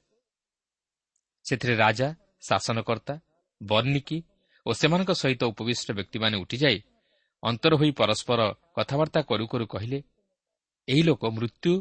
ସେଥିରେ 1.46 1.74
ରାଜା 1.76 2.08
ଶାସନକର୍ତ୍ତା 2.48 3.14
ବର୍ଣ୍ଣିକି 3.60 4.18
ଓ 4.66 4.70
ସେମାନଙ୍କ 4.72 5.10
ସହିତ 5.12 5.42
ଉପବିଷ୍ଟ 5.52 5.88
ବ୍ୟକ୍ତିମାନେ 5.92 6.36
ଉଠିଯାଇ 6.36 6.78
ଅନ୍ତର 7.42 7.72
ହୋଇ 7.76 7.90
ପରସ୍ପର 8.00 8.40
କଥାବାର୍ତ୍ତା 8.76 9.20
କରୁ 9.30 9.44
କରୁ 9.46 9.66
କହିଲେ 9.66 9.98
ଏହି 10.88 11.02
ଲୋକ 11.02 11.22
ମୃତ୍ୟୁ 11.36 11.72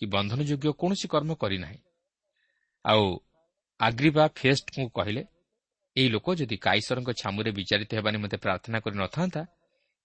କି 0.00 0.04
ବନ୍ଧନଯୋଗ୍ୟ 0.06 0.68
କୌଣସି 0.80 1.06
କର୍ମ 1.08 1.30
କରିନାହିଁ। 1.34 1.80
ଆଉ 2.84 3.18
ଆଗ୍ରିବା 3.80 4.28
ଫେଷ୍ଟଙ୍କୁ 4.28 4.88
କହିଲେ 4.88 5.22
ଏହି 5.96 6.08
ଲୋକ 6.08 6.34
ଯଦି 6.34 6.56
କାଇସରଙ୍କ 6.56 7.10
ଛାମୁରେ 7.10 7.50
ବିଚାରିତ 7.50 7.94
ହେବା 7.94 8.10
ନିମନ୍ତେ 8.10 8.36
ପ୍ରାର୍ଥନା 8.36 8.78
କରିନଥାନ୍ତା 8.80 9.46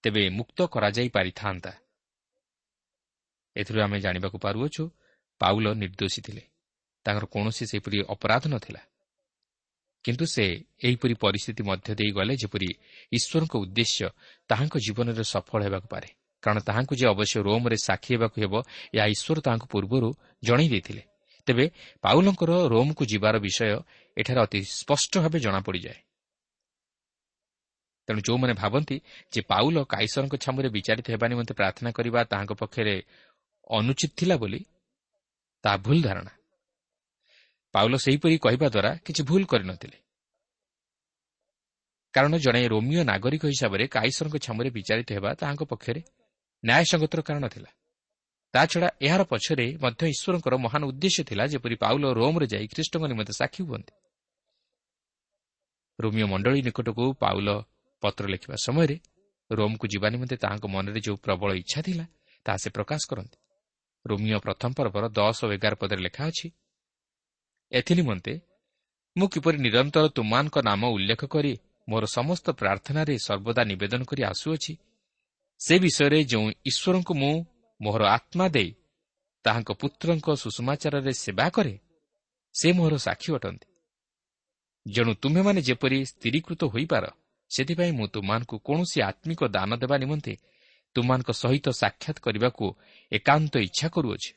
ତେବେ 0.04 0.30
ମୁକ୍ତ 0.30 0.60
କରାଯାଇ 0.66 1.10
ପାରିଥାନ୍ତା। 1.10 1.72
ଏଥିରୁ 3.56 3.80
ଆମେ 3.82 4.00
ଜାଣିବାକୁ 4.00 4.38
ପାରୁଅଛୁ 4.38 4.90
ପାଉଲ 5.40 5.74
ନିର୍ଦ୍ଦୋଷୀ 5.74 6.22
ଥିଲେ। 6.22 6.44
ତାଙ୍କର 7.06 7.26
କୌଣସି 7.26 7.66
ସେହିପରି 7.66 7.98
ଅପରାଧ 8.10 8.44
ନଥିଲା। 8.48 8.82
କିନ୍ତୁ 10.04 10.26
ସେ 10.26 10.46
ଏହିପରି 10.84 11.14
ପରିସ୍ଥିତି 11.14 11.64
ମଧ୍ୟ 11.64 11.96
ଦେଇ 11.96 12.12
ଗଲେ 12.12 12.34
ଯେପରି 12.36 12.70
ଈଶ୍ୱରଙ୍କ 13.12 13.54
ଉଦ୍ଦେଶ୍ୟ 13.56 14.10
ତାହାଙ୍କ 14.50 14.76
ଜୀବନରେ 14.78 15.24
ସଫଳ 15.24 15.60
ହେବାକୁ 15.64 15.88
ପାରେ। 15.88 16.10
କାରଣ 16.44 16.60
ତାହାଙ୍କୁ 16.60 16.94
ଯେ 16.96 17.06
ଅବଶ୍ୟ 17.08 17.36
ରୋମ୍ରେ 17.42 17.78
ସାକ୍ଷୀ 17.78 18.12
ହେବାକୁ 18.16 18.38
ହେବ 18.42 18.54
ଏହା 18.94 19.06
ଈଶ୍ୱର 19.06 19.38
ତାହାଙ୍କୁ 19.42 19.68
ପୂର୍ବରୁ 19.68 20.10
ଜଣାଇ 20.44 20.70
ଦେଇଥିଲେ। 20.70 21.04
ତେବେ 21.48 21.66
ପାଉଲଙ୍କର 22.02 22.52
ରୋମ୍କୁ 22.74 23.04
ଯିବାର 23.06 23.36
ବିଷୟ 23.38 23.70
ଏଠାରେ 24.18 24.40
ଅତି 24.42 24.60
ସ୍ପଷ୍ଟ 24.64 25.14
ଭାବେ 25.20 25.40
ଜଣାପଡ଼ିଯାଏ। 25.40 26.00
ତେଣୁ 28.08 28.20
ଯେଉଁମାନେ 28.22 28.54
ଭାବନ୍ତି 28.54 28.96
ଯେ 29.34 29.42
ପାଉଲ 29.42 29.76
କାଇସରଙ୍କ 29.84 30.36
ଛାମୁରେ 30.36 30.70
ବିଚାରିତ 30.70 31.08
ହେବା 31.10 31.28
ନିମନ୍ତେ 31.28 31.54
ପ୍ରାର୍ଥନା 31.54 31.90
କରିବା 31.92 32.20
ତାହାଙ୍କ 32.24 32.54
ପକ୍ଷରେ 32.54 32.96
ଅନୁଚିତ 33.70 34.12
ଥିଲା 34.18 34.36
ବୋଲି 34.38 34.62
ତାହା 35.64 35.78
ଭୁଲ 35.78 36.00
ଧାରଣା। 36.02 36.32
ପାଉଲ 37.74 37.94
ସେହିପରି 37.96 38.36
କହିବା 38.38 38.68
ଦ୍ୱାରା 38.70 38.92
କିଛି 39.06 39.22
ଭୁଲ 39.24 39.44
କରିନଥିଲେ। 39.46 39.98
କାରଣ 42.14 42.34
ଜଣେ 42.38 42.62
ରୋମିଓ 42.68 43.04
ନାଗରିକ 43.04 43.44
ହିସାବରେ 43.46 43.84
କାଇସରଙ୍କ 43.88 44.36
ଛାମୁରେ 44.38 44.70
ବିଚାରିତ 44.70 45.10
ହେବା 45.12 45.30
ତାହାଙ୍କ 45.34 45.64
ପକ୍ଷରେ 45.64 46.02
ନ୍ୟାୟସଙ୍ଗତର 46.64 47.22
କାରଣ 47.22 47.46
ଥିଲା। 47.48 47.70
ତାଛଡ଼ା 48.56 48.90
ଏହାର 49.06 49.22
ପଛରେ 49.32 49.68
ମଧ୍ୟ 49.84 50.04
ଈଶ୍ୱରଙ୍କର 50.14 50.56
ମହାନ 50.66 50.82
ଉଦ୍ଦେଶ୍ୟ 50.92 51.22
ଥିଲା 51.30 51.44
ଯେପରି 51.54 51.76
ପାଉଲ 51.84 52.04
ରୋମ୍ରେ 52.20 52.46
ଯାଇ 52.54 52.66
ଖ୍ରୀଷ୍ଟଙ୍କ 52.74 53.04
ନିମନ୍ତେ 53.12 53.34
ସାକ୍ଷୀ 53.40 53.62
ହୁଅନ୍ତି। 53.68 53.94
ରୋମିଓ 56.00 56.28
ମଣ୍ଡଳୀ 56.34 56.60
ନିକଟକୁ 56.68 57.06
ପାଉଲ 57.24 57.50
ପତ୍ର 58.04 58.24
ଲେଖିବା 58.34 58.56
ସମୟରେ 58.66 58.96
ରୋମ୍କୁ 59.50 59.86
ଯିବା 59.94 60.08
ନିମନ୍ତେ 60.14 60.36
ତାହାଙ୍କ 60.44 60.66
ମନରେ 60.76 61.00
ଯେଉଁ 61.06 61.18
ପ୍ରବଳ 61.26 61.50
ଇଚ୍ଛା 61.62 61.80
ଥିଲା 61.88 62.06
ତାହା 62.46 62.58
ସେ 62.64 62.70
ପ୍ରକାଶ 62.78 63.02
କରନ୍ତି। 63.12 63.38
ରୋମିଓ 64.06 64.40
ପ୍ରଥମ 64.46 64.70
ପର୍ବର 64.78 65.06
ଦଶ 65.20 65.38
ଓ 65.46 65.48
ଏଗାର 65.56 65.74
ପଦରେ 65.82 66.02
ଲେଖା 66.08 66.24
ଅଛି 66.30 66.48
ଏଥିନିମନ୍ତେ 67.72 68.34
ମୁଁ 69.16 69.28
କିପରି 69.34 69.58
ନିରନ୍ତର 69.66 70.06
ତୁମାନଙ୍କ 70.18 70.56
ନାମ 70.70 70.82
ଉଲ୍ଲେଖ 70.96 71.22
କରି 71.34 71.54
ମୋର 71.88 72.04
ସମସ୍ତ 72.18 72.46
ପ୍ରାର୍ଥନାରେ 72.62 73.16
ସର୍ବଦା 73.28 73.62
ନିବେଦନ 73.72 74.02
କରି 74.10 74.22
ଆସୁଅଛି 74.32 74.74
ସେ 75.62 75.76
ବିଷୟରେ 75.84 76.20
ଯେଉଁ 76.32 76.48
ଈଶ୍ୱରଙ୍କୁ 76.70 77.14
ମୁଁ 77.22 77.36
ମୋହର 77.82 78.04
ଆତ୍ମା 78.08 78.48
ଦେଇ 78.50 78.72
ତାହାଙ୍କ 79.44 79.72
ପୁତ୍ରଙ୍କ 79.72 80.28
ସୁଷମାଚାରରେ 80.36 81.14
ସେବା 81.14 81.50
କରେ 81.50 81.80
ସେ 82.56 82.68
ମୋହର 82.72 82.96
ସାକ୍ଷୀ 82.98 83.30
ଅଟନ୍ତି। 83.36 83.68
ଯେଣୁ 84.88 85.14
ତୁମେମାନେ 85.14 85.62
ଯେପରି 85.62 86.06
ସ୍ଥିରୀକୃତ 86.06 86.62
ହୋଇପାର 86.64 87.06
ସେଥିପାଇଁ 87.50 87.92
ମୁଁ 87.92 88.08
ତୁମାନଙ୍କୁ 88.08 88.56
କୌଣସି 88.60 89.02
ଆତ୍ମିକ 89.02 89.42
ଦାନ 89.48 89.76
ଦେବା 89.76 89.98
ନିମନ୍ତେ 89.98 90.34
ତୁମାନଙ୍କ 90.96 91.30
ସହିତ 91.32 91.68
ସାକ୍ଷାତ 91.70 92.18
କରିବାକୁ 92.20 92.66
ଏକାନ୍ତ 93.12 93.54
ଇଚ୍ଛା 93.58 93.88
କରୁଅଛି। 93.90 94.32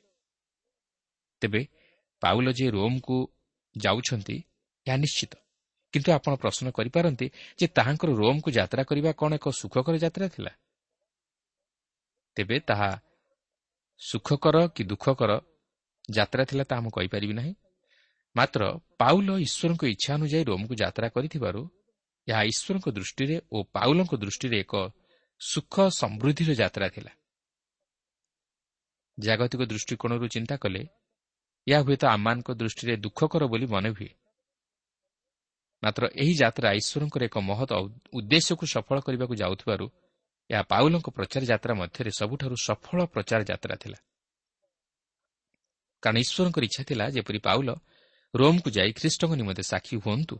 ତେବେ 1.40 1.60
ପାଉଲ 2.22 2.46
ଯେ 2.52 2.66
ରୋମ୍କୁ 2.70 3.16
ଯାଉଛନ୍ତି 3.76 4.36
ଏହା 4.86 4.96
ନିଶ୍ଚିତ। 4.96 5.32
କିନ୍ତୁ 5.92 6.10
ଆପଣ 6.12 6.32
ପ୍ରଶ୍ନ 6.34 6.70
କରିପାରନ୍ତି 6.70 7.26
ଯେ 7.58 7.66
ତାହାଙ୍କର 7.66 8.10
ରୋମ୍କୁ 8.12 8.50
ଯାତ୍ରା 8.50 8.82
କରିବା 8.84 9.12
କ'ଣ 9.12 9.32
ଏକ 9.34 9.46
ସୁଖକର 9.50 9.94
ଯାତ୍ରା 9.96 10.26
ଥିଲା? 10.28 10.52
ତେବେ 12.36 12.60
ତାହା 12.60 12.90
ସୁଖକର 14.00 14.56
କି 14.68 14.82
ଦୁଃଖକର 14.84 15.32
ଯାତ୍ରା 16.10 16.44
ଥିଲା 16.44 16.64
ତାହା 16.64 16.80
ମୁଁ 16.80 16.90
କହିପାରିବି 16.90 17.34
ନାହିଁ। 17.34 17.54
ମାତ୍ର 18.36 18.62
ପାଉଲ 18.98 19.28
ଈଶ୍ୱରଙ୍କ 19.38 19.82
ଇଚ୍ଛା 19.84 20.10
ଅନୁଯାୟୀ 20.14 20.44
ରୋମ୍କୁ 20.44 20.74
ଯାତ୍ରା 20.74 21.08
କରିଥିବାରୁ 21.08 21.60
ଏହା 22.28 22.42
ଈଶ୍ୱରଙ୍କ 22.42 22.86
ଦୃଷ୍ଟିରେ 22.88 23.36
ଓ 23.52 23.56
ପାଉଲଙ୍କ 23.72 24.12
ଦୃଷ୍ଟିରେ 24.16 24.56
ଏକ 24.58 24.74
ସୁଖ 25.40 25.74
ସମୃଦ୍ଧିର 25.90 26.50
ଯାତ୍ରା 26.54 26.88
ଥିଲା। 26.88 27.12
ଜାଗତିକ 29.18 29.60
ଦୃଷ୍ଟିକୋଣରୁ 29.62 30.26
ଚିନ୍ତା 30.28 30.56
କଲେ 30.56 30.82
ଏହା 31.66 31.80
ହୁଏତ 31.80 32.02
ଆମମାନଙ୍କ 32.06 32.48
ଦୃଷ୍ଟିରେ 32.54 32.94
ଦୁଃଖକର 32.96 33.42
ବୋଲି 33.46 33.66
ମନେ 33.66 33.88
ହୁଏ। 33.88 34.10
ମାତ୍ର 35.82 36.02
ଏହି 36.14 36.34
ଯାତ୍ରା 36.34 36.68
ଈଶ୍ୱରଙ୍କର 36.72 37.22
ଏକ 37.24 37.36
ମହତ 37.40 37.70
ଉଦ୍ଦେଶ୍ୟକୁ 38.12 38.64
ସଫଳ 38.66 38.96
କରିବାକୁ 39.00 39.34
ଯାଉଥିବାରୁ 39.34 39.86
ଏହା 40.50 40.62
ପାଉଲଙ୍କ 40.62 41.06
ପ୍ରଚାର 41.10 41.42
ଯାତ୍ରା 41.44 41.74
ମଧ୍ୟରେ 41.74 42.10
ସବୁଠାରୁ 42.10 42.56
ସଫଳ 42.56 42.98
ପ୍ରଚାର 43.06 43.40
ଯାତ୍ରା 43.50 43.74
ଥିଲା। 43.82 43.98
କାରଣ 46.02 46.16
ଈଶ୍ୱରଙ୍କର 46.24 46.62
ଇଚ୍ଛା 46.64 46.82
ଥିଲା 46.84 47.04
ଯେପରି 47.10 47.38
ପାଉଲ 47.38 47.68
ରୋମ୍କୁ 48.34 48.68
ଯାଇ 48.70 48.90
ଖ୍ରୀଷ୍ଟଙ୍କ 48.92 49.32
ନିମନ୍ତେ 49.34 49.62
ସାକ୍ଷୀ 49.62 49.96
ହୁଅନ୍ତୁ। 50.04 50.36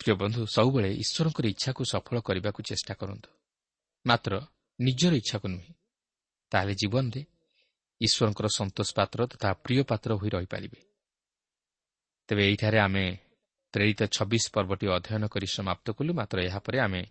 ପ୍ରିୟ 0.00 0.14
ବନ୍ଧୁ 0.14 0.40
ସବୁବେଳେ 0.56 0.90
ଈଶ୍ୱରଙ୍କର 1.02 1.46
ଇଚ୍ଛାକୁ 1.46 1.82
ସଫଳ 1.92 2.16
କରିବାକୁ 2.20 2.60
ଚେଷ୍ଟା 2.62 2.94
କରନ୍ତୁ। 2.94 3.30
ମାତ୍ର 4.06 4.32
ନିଜର 4.80 5.12
ଇଚ୍ଛାକୁ 5.14 5.46
ନୁହେଁ 5.48 5.72
ତାହେଲେ 6.52 6.74
ଜୀବନରେ 6.74 7.22
ଈଶ୍ୱରଙ୍କର 8.00 8.46
ସନ୍ତୋଷ 8.58 8.88
ପାତ୍ର 8.96 9.18
ତଥା 9.26 9.48
ପ୍ରିୟ 9.64 9.82
ପାତ୍ର 9.84 10.10
ହୋଇ 10.14 10.30
ରହିପାରିବେ। 10.34 10.80
ତେବେ 12.28 12.42
ଏହିଠାରେ 12.48 12.78
ଆମେ 12.78 13.04
ପ୍ରେରିତ 13.74 14.00
ଛବିଶ 14.16 14.44
ପର୍ବଟି 14.54 14.86
ଅଧ୍ୟୟନ 14.96 15.24
କରି 15.28 15.46
ସମାପ୍ତ 15.46 15.86
କଲୁ 15.90 16.12
ମାତ୍ର 16.14 16.36
ଏହାପରେ 16.48 16.78
ଆମେ 16.80 17.02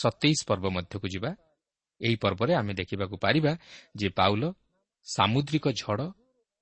ସତେଇଶ 0.00 0.40
ପର୍ବ 0.48 0.64
ମଧ୍ୟକୁ 0.68 1.06
ଯିବା। 1.08 1.30
ଏହି 2.00 2.16
ପର୍ବରେ 2.16 2.52
ଆମେ 2.54 2.72
ଦେଖିବାକୁ 2.74 3.16
ପାରିବା 3.24 3.52
ଯେ 3.96 4.08
ପାଉଲ 4.08 4.42
ସାମୁଦ୍ରିକ 5.06 5.66
ଝଡ଼ 5.80 6.02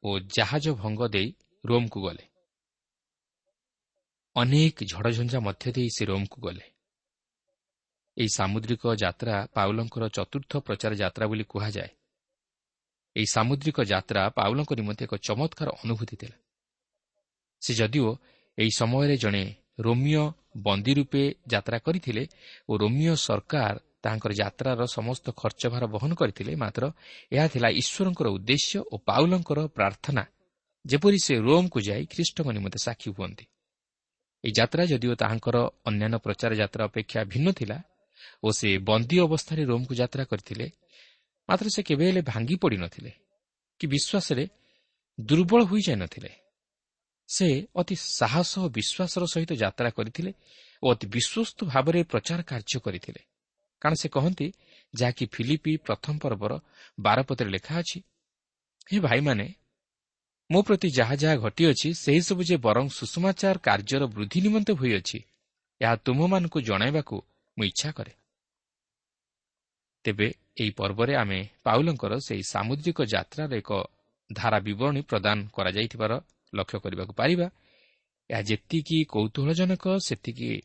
ଓ 0.03 0.09
ଜାହାଜ 0.37 0.67
ଭଙ୍ଗ 0.81 1.01
ଦେଇ 1.09 1.29
ରୋମ୍କୁ 1.65 1.99
ଗଲେ। 2.01 2.25
ଅନେକ 4.37 4.77
ଝଡ଼ଝଞ୍ଜା 4.93 5.39
ମଧ୍ୟ 5.41 5.67
ଦେଇ 5.73 5.89
ସେ 5.97 6.03
ରୋମ୍କୁ 6.05 6.39
ଗଲେ। 6.41 6.67
ଏହି 8.17 8.31
ସାମୁଦ୍ରିକ 8.35 8.83
ଯାତ୍ରା 8.95 9.35
ପାଉଲଙ୍କର 9.55 10.05
ଚତୁର୍ଥ 10.09 10.53
ପ୍ରଚାର 10.57 10.93
ଯାତ୍ରା 10.95 11.25
ବୋଲି 11.27 11.45
କୁହାଯାଏ। 11.45 11.91
ଏହି 13.17 13.29
ସାମୁଦ୍ରିକ 13.33 13.79
ଯାତ୍ରା 13.83 14.23
ପାଉଲଙ୍କ 14.29 14.71
ନିମନ୍ତେ 14.73 15.03
ଏକ 15.05 15.15
ଚମତ୍କାର 15.27 15.69
ଅନୁଭୂତି 15.85 16.17
ଥିଲା। 16.17 16.37
ସେ 17.63 17.73
ଯଦିଓ 17.75 18.09
ଏହି 18.59 18.71
ସମୟରେ 18.79 19.17
ଜଣେ 19.17 19.43
ରୋମିଓ 19.81 20.25
ବନ୍ଦୀ 20.57 20.93
ରୂପେ 20.99 21.23
ଯାତ୍ରା 21.53 21.79
କରିଥିଲେ 21.79 22.23
ଓ 22.69 22.73
ରୋମିଓ 22.77 23.15
ସରକାର 23.27 23.75
ତାହାଙ୍କର 24.05 24.33
ଯାତ୍ରାର 24.43 24.81
ସମସ୍ତ 24.97 25.27
ଖର୍ଚ୍ଚଭାର 25.41 25.85
ବହନ 25.95 26.11
କରିଥିଲେ 26.15 26.53
ମାତ୍ର 26.57 26.85
ଏହା 27.33 27.47
ଥିଲା 27.55 27.69
ଈଶ୍ୱରଙ୍କର 27.81 28.27
ଉଦ୍ଦେଶ୍ୟ 28.37 28.79
ଓ 28.93 28.95
ପାଉଲଙ୍କର 29.09 29.59
ପ୍ରାର୍ଥନା। 29.77 30.23
ଯେପରି 30.85 31.19
ସେ 31.27 31.35
ରୋମ୍କୁ 31.49 31.79
ଯାଇ 31.89 32.05
ଖ୍ରୀଷ୍ଟଙ୍କ 32.13 32.49
ନିମନ୍ତେ 32.57 32.79
ସାକ୍ଷୀ 32.87 33.09
ହୁଅନ୍ତି। 33.17 33.45
ଏହି 34.45 34.53
ଯାତ୍ରା 34.59 34.83
ଯଦିଓ 34.93 35.15
ତାହାଙ୍କର 35.23 35.57
ଅନ୍ୟାନ୍ୟ 35.89 36.19
ପ୍ରଚାର 36.25 36.53
ଯାତ୍ରା 36.63 36.83
ଅପେକ୍ଷା 36.85 37.21
ଭିନ୍ନ 37.33 37.49
ଥିଲା 37.59 37.79
ଓ 38.43 38.49
ସେ 38.59 38.69
ବନ୍ଦୀ 38.89 39.17
ଅବସ୍ଥାରେ 39.27 39.63
ରୋମ୍କୁ 39.65 39.95
ଯାତ୍ରା 39.95 40.25
କରିଥିଲେ 40.25 40.67
ମାତ୍ର 41.49 41.67
ସେ 41.75 41.81
କେବେ 41.89 42.05
ହେଲେ 42.09 42.23
ଭାଙ୍ଗି 42.31 42.57
ପଡ଼ିନଥିଲେ 42.63 43.13
କି 43.81 43.85
ବିଶ୍ୱାସରେ 43.87 44.45
ଦୁର୍ବଳ 45.19 45.61
ହୋଇଯାଇନଥିଲେ 45.65 46.31
ସେ 47.29 47.47
ଅତି 47.77 47.95
ସାହସ 48.19 48.51
ଓ 48.59 48.69
ବିଶ୍ୱାସର 48.69 49.23
ସହିତ 49.27 49.53
ଯାତ୍ରା 49.53 49.91
କରିଥିଲେ 49.91 50.33
ଓ 50.83 50.87
ଅତି 50.93 51.07
ବିଶ୍ୱସ୍ତ 51.07 51.59
ଭାବରେ 51.73 52.01
ପ୍ରଚାର 52.03 52.41
କାର୍ଯ୍ୟ 52.43 52.79
କରିଥିଲେ। 52.81 53.21
କାରଣ 53.83 53.95
ସେ 53.95 54.09
କହନ୍ତି 54.09 54.47
ଯାହାକି 54.95 55.25
ଫିଲିପି 55.35 55.73
ପ୍ରଥମ 55.77 56.15
ପର୍ବର 56.19 56.53
ବାରପତରେ 56.99 57.51
ଲେଖା 57.51 57.75
ଅଛି 57.79 57.99
ହେ 58.91 58.99
ଭାଇମାନେ 59.01 59.47
ମୋ 60.51 60.61
ପ୍ରତି 60.63 60.89
ଯାହା 60.99 61.15
ଯାହା 61.15 61.37
ଘଟିଅଛି 61.37 61.89
ସେହିସବୁ 61.95 62.43
ଯେ 62.49 62.57
ବରଂ 62.57 62.87
ସୁଷମାଚାର 62.89 63.57
କାର୍ଯ୍ୟର 63.59 64.03
ବୃଦ୍ଧି 64.07 64.39
ନିମନ୍ତେ 64.41 64.73
ହୋଇଅଛି 64.73 65.19
ଏହା 65.81 65.95
ତୁମମାନଙ୍କୁ 65.97 66.59
ଜଣାଇବାକୁ 66.61 67.17
ମୁଁ 67.57 67.65
ଇଚ୍ଛା 67.65 67.91
କରେ। 67.93 68.13
ତେବେ 70.05 70.29
ଏହି 70.61 70.71
ପର୍ବରେ 70.71 71.13
ଆମେ 71.17 71.41
ପାଉଲଙ୍କର 71.65 72.13
ସେହି 72.19 72.43
ସାମୁଦ୍ରିକ 72.53 72.99
ଯାତ୍ରାର 73.15 73.51
ଏକ 73.55 73.71
ଧାରା 74.31 74.59
ବିବରଣୀ 74.59 75.03
ପ୍ରଦାନ 75.11 75.39
କରାଯାଇଥିବାର 75.49 76.13
ଲକ୍ଷ୍ୟ 76.55 76.79
କରିବାକୁ 76.79 77.13
ପାରିବା 77.13 77.47
ଏହା 78.31 78.43
ଯେତିକି 78.43 79.05
କୌତୁହଳଜନକ 79.05 79.85
ସେତିକି 79.99 80.63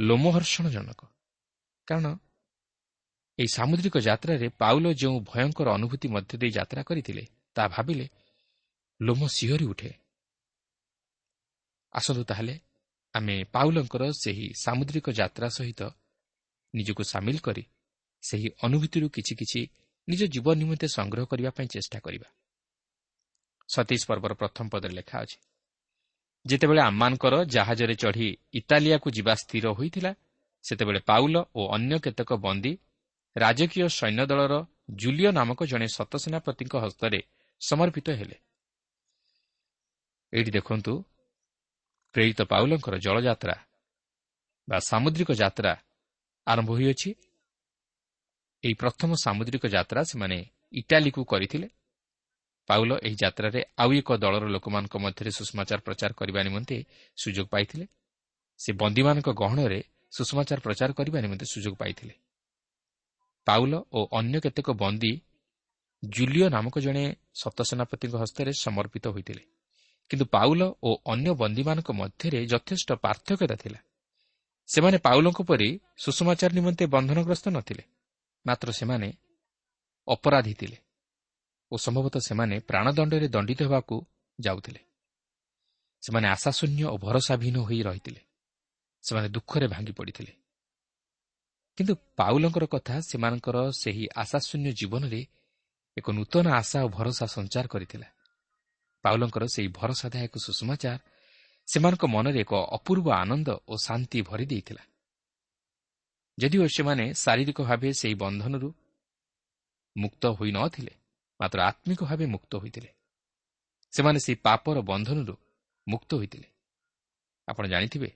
ଲୋମହର୍ଷଣଜନକ। 0.00 1.00
କାରଣ 1.88 2.06
ଏହି 3.38 3.48
ସାମୁଦ୍ରିକ 3.48 3.96
ଯାତ୍ରାରେ 3.98 4.48
ପାଉଲ 4.48 4.84
ଯେଉଁ 4.92 5.16
ଭୟଙ୍କର 5.20 5.68
ଅନୁଭୂତି 5.68 6.06
ମଧ୍ୟ 6.08 6.32
ଦେଇ 6.38 6.50
ଯାତ୍ରା 6.50 6.82
କରିଥିଲେ 6.82 7.24
ତାହା 7.54 7.68
ଭାବିଲେ 7.68 8.06
ଲୋମ 9.00 9.20
ଶିହରି 9.28 9.64
ଉଠେ। 9.64 9.90
ଆସନ୍ତୁ 11.92 12.22
ତାହେଲେ 12.24 12.54
ଆମେ 13.14 13.36
ପାଉଲଙ୍କର 13.44 14.02
ସେହି 14.22 14.46
ସାମୁଦ୍ରିକ 14.62 15.06
ଯାତ୍ରା 15.10 15.48
ସହିତ 15.48 15.80
ନିଜକୁ 16.74 17.02
ସାମିଲ 17.02 17.38
କରି 17.38 17.64
ସେହି 18.22 18.48
ଅନୁଭୂତିରୁ 18.62 19.06
କିଛି 19.08 19.34
କିଛି 19.34 19.60
ନିଜ 20.08 20.20
ଜୀବନ 20.24 20.54
ନିମନ୍ତେ 20.58 20.86
ସଂଗ୍ରହ 20.88 21.24
କରିବା 21.24 21.50
ପାଇଁ 21.50 21.66
ଚେଷ୍ଟା 21.66 21.98
କରିବା। 22.00 22.28
ସତୀଶ 23.74 24.02
ପର୍ବର 24.06 24.32
ପ୍ରଥମ 24.34 24.64
ପଦରେ 24.68 24.94
ଲେଖା 24.94 25.16
ଅଛି। 25.20 25.38
ଯେତେବେଳେ 26.44 26.80
ଆମମାନଙ୍କର 26.80 27.34
ଜାହାଜରେ 27.44 27.94
ଚଢ଼ି 27.94 28.28
ଇଟାଲିଆକୁ 28.52 29.08
ଯିବା 29.10 29.34
ସ୍ଥିର 29.34 29.66
ହୋଇଥିଲା 29.68 30.12
ସେତେବେଳେ 30.64 31.00
ପାଉଲ 31.00 31.34
ଓ 31.54 31.60
ଅନ୍ୟ 31.76 31.94
କେତେକ 32.04 32.30
ବନ୍ଦୀ 32.32 32.72
ରାଜକୀୟ 33.36 33.88
ସୈନ୍ୟ 33.88 34.22
ଦଳର 34.26 34.54
ଜୁଲିଓ 34.94 35.30
ନାମକ 35.30 35.60
ଜଣେ 35.64 35.86
ସତସେନାପତିଙ୍କ 35.86 36.74
ହସ୍ତରେ 36.76 37.20
ସମର୍ପିତ 37.60 38.08
ହେଲେ। 38.10 38.36
ଏଇଠି 40.32 40.50
ଦେଖନ୍ତୁ 40.50 40.92
ପ୍ରେରିତ 42.14 42.40
ପାଉଲଙ୍କର 42.42 42.94
ଜଳଯାତ୍ରା 42.96 43.56
ବା 44.68 44.78
ସାମୁଦ୍ରିକ 44.80 45.30
ଯାତ୍ରା 45.32 45.72
ଆରମ୍ଭ 46.46 46.70
ହୋଇଅଛି। 46.70 47.10
ଏହି 48.64 48.74
ପ୍ରଥମ 48.74 49.10
ସାମୁଦ୍ରିକ 49.24 49.64
ଯାତ୍ରା 49.66 50.00
ସେମାନେ 50.02 50.38
ଇଟାଲୀକୁ 50.72 51.20
କରିଥିଲେ। 51.24 51.68
ପାଉଲ 52.70 52.90
ଏହି 53.06 53.16
ଯାତ୍ରାରେ 53.22 53.60
ଆଉ 53.82 53.90
ଏକ 53.92 54.08
ଦଳର 54.16 54.44
ଲୋକମାନଙ୍କ 54.46 54.94
ମଧ୍ୟରେ 54.96 55.30
ସୁଷମାଚାର 55.30 55.80
ପ୍ରଚାର 55.86 56.10
କରିବା 56.12 56.40
ନିମନ୍ତେ 56.42 56.76
ସୁଯୋଗ 57.16 57.46
ପାଇଥିଲେ। 57.46 57.86
ସେ 58.60 58.70
ବନ୍ଦୀମାନଙ୍କ 58.72 59.28
ଗହଣରେ 59.40 59.80
ସୁଷମାଚାର 60.12 60.58
ପ୍ରଚାର 60.60 60.90
କରିବା 60.92 61.18
ନିମନ୍ତେ 61.20 61.46
ସୁଯୋଗ 61.46 61.74
ପାଇଥିଲେ। 61.74 62.14
ପାଉଲ 63.46 63.72
ଓ 63.92 64.00
ଅନ୍ୟ 64.12 64.36
କେତେକ 64.40 64.68
ବନ୍ଦୀ 64.82 65.12
ଜୁଲିଓ 66.02 66.46
ନାମକ 66.48 66.74
ଜଣେ 66.78 67.04
ସତସେନାପତିଙ୍କ 67.34 68.14
ହସ୍ତରେ 68.16 68.50
ସମର୍ପିତ 68.52 69.04
ହୋଇଥିଲେ। 69.08 69.42
କିନ୍ତୁ 70.10 70.24
ପାଉଲ 70.26 70.62
ଓ 70.82 70.90
ଅନ୍ୟ 71.06 71.30
ବନ୍ଦୀମାନଙ୍କ 71.40 71.90
ମଧ୍ୟରେ 71.92 72.38
ଯଥେଷ୍ଟ 72.46 72.88
ପାର୍ଥକ୍ୟତା 73.04 73.56
ଥିଲା। 73.62 73.80
ସେମାନେ 74.68 74.98
ପାଉଲଙ୍କ 74.98 75.38
ପରି 75.42 75.68
ସୁଷମାଚାର 75.98 76.50
ନିମନ୍ତେ 76.52 76.84
ବନ୍ଧନଗ୍ରସ୍ତ 76.86 77.46
ନଥିଲେ। 77.48 77.84
ମାତ୍ର 78.46 78.68
ସେମାନେ 78.72 79.08
ଅପରାଧୀ 80.08 80.54
ଥିଲେ। 80.54 80.76
ଓ 81.72 81.76
ସମ୍ଭବତଃ 81.76 82.20
ସେମାନେ 82.20 82.60
ପ୍ରାଣଦଣ୍ଡରେ 82.60 83.28
ଦଣ୍ଡିତ 83.28 83.62
ହେବାକୁ 83.62 84.06
ଯାଉଥିଲେ। 84.40 84.80
ସେମାନେ 86.02 86.28
ଆଶାଶୂନ୍ୟ 86.28 86.84
ଓ 86.84 86.96
ଭରସାବିହୀନ 86.96 87.58
ହୋଇ 87.58 87.82
ରହିଥିଲେ। 87.82 88.20
ସେମାନେ 89.02 89.28
ଦୁଃଖରେ 89.28 89.66
ଭାଙ୍ଗି 89.66 89.92
ପଡ଼ିଥିଲେ। 89.92 90.32
କିନ୍ତୁ 91.76 91.94
ପାଉଲଙ୍କର 92.16 92.66
କଥା 92.66 93.00
ସେମାନଙ୍କର 93.00 93.70
ସେହି 93.70 94.08
ଆଶାଶୂନ୍ୟ 94.16 94.72
ଜୀବନରେ 94.72 95.26
ଏକ 95.98 96.10
ନୂତନ 96.10 96.46
ଆଶା 96.50 96.84
ଓ 96.84 96.88
ଭରସା 96.88 97.26
ସଞ୍ଚାର 97.26 97.66
କରିଥିଲା। 97.66 98.08
ପାଉଲଙ୍କର 99.04 99.44
ସେହି 99.46 99.68
ଭରସାଦାୟକ 99.68 100.34
ସୁଷମାଚାର 100.36 100.98
ସେମାନଙ୍କ 101.66 102.04
ମନରେ 102.04 102.40
ଏକ 102.40 102.52
ଅପୂର୍ବ 102.54 103.06
ଆନନ୍ଦ 103.12 103.48
ଓ 103.68 103.74
ଶାନ୍ତି 103.76 104.22
ଭରି 104.22 104.46
ଦେଇଥିଲା। 104.46 104.82
ଯଦିଓ 106.38 106.66
ସେମାନେ 106.66 107.04
ଶାରୀରିକ 107.14 107.58
ଭାବେ 107.62 107.92
ସେହି 107.92 108.14
ବନ୍ଧନରୁ 108.14 108.68
ମୁକ୍ତ 109.96 110.26
ହୋଇନଥିଲେ 110.26 110.99
ମାତ୍ର 111.40 111.58
ଆତ୍ମିକ 111.60 112.00
ଭାବେ 112.04 112.26
ମୁକ୍ତ 112.26 112.52
ହୋଇଥିଲେ। 112.56 112.90
ସେମାନେ 113.92 114.18
ସେହି 114.18 114.36
ପାପର 114.42 114.76
ବନ୍ଧନରୁ 114.80 115.34
ମୁକ୍ତ 115.88 116.10
ହୋଇଥିଲେ। 116.14 116.48
ଆପଣ 117.48 117.64
ଜାଣିଥିବେ 117.66 118.10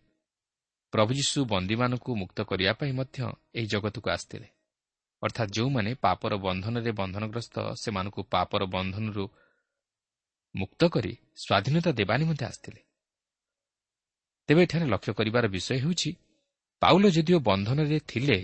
ପ୍ରଭୁ 0.92 1.10
ଯୀଶୁ 1.14 1.38
ବନ୍ଦୀମାନଙ୍କୁ 1.44 2.10
ମୁକ୍ତ 2.14 2.38
କରିବା 2.42 2.72
ପାଇଁ 2.72 2.92
ମଧ୍ୟ 2.92 3.18
ଏହି 3.54 3.66
ଜଗତକୁ 3.66 4.08
ଆସିଥିଲେ। 4.10 4.48
ଅର୍ଥାତ୍ 5.22 5.50
ଯେଉଁମାନେ 5.50 5.90
ପାପର 5.94 6.32
ବନ୍ଧନରେ 6.36 6.90
ବନ୍ଧନଗ୍ରସ୍ତ 6.92 7.56
ସେମାନଙ୍କୁ 7.82 8.20
ପାପର 8.22 8.62
ବନ୍ଧନରୁ 8.64 9.24
ମୁକ୍ତ 10.54 10.80
କରି 10.84 11.12
ସ୍ୱାଧୀନତା 11.36 11.90
ଦେବା 11.92 12.14
ନିମନ୍ତେ 12.16 12.44
ଆସିଥିଲେ। 12.44 12.80
ତେବେ 14.48 14.62
ଏଠାରେ 14.62 14.86
ଲକ୍ଷ୍ୟ 14.86 15.12
କରିବାର 15.12 15.44
ବିଷୟ 15.48 15.74
ହେଉଛି 15.78 16.10
ପାଉଲ 16.82 17.04
ଯଦିଓ 17.10 17.38
ବନ୍ଧନରେ 17.40 17.98
ଥିଲେ 18.00 18.38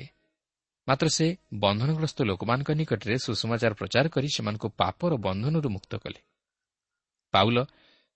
ମାତ୍ର 0.91 1.07
ସେ 1.09 1.27
ବନ୍ଧନଗ୍ରସ୍ତ 1.55 2.19
ଲୋକମାନଙ୍କ 2.23 2.71
ନିକଟରେ 2.81 3.15
ସୁଷମାଚାର 3.19 3.73
ପ୍ରଚାର 3.75 4.07
କରି 4.09 4.29
ସେମାନଙ୍କୁ 4.37 4.69
ପାପର 4.81 5.13
ବନ୍ଧନରୁ 5.17 5.69
ମୁକ୍ତ 5.71 5.93
କଲେ। 5.97 6.21
ପାଉଲ 7.35 7.59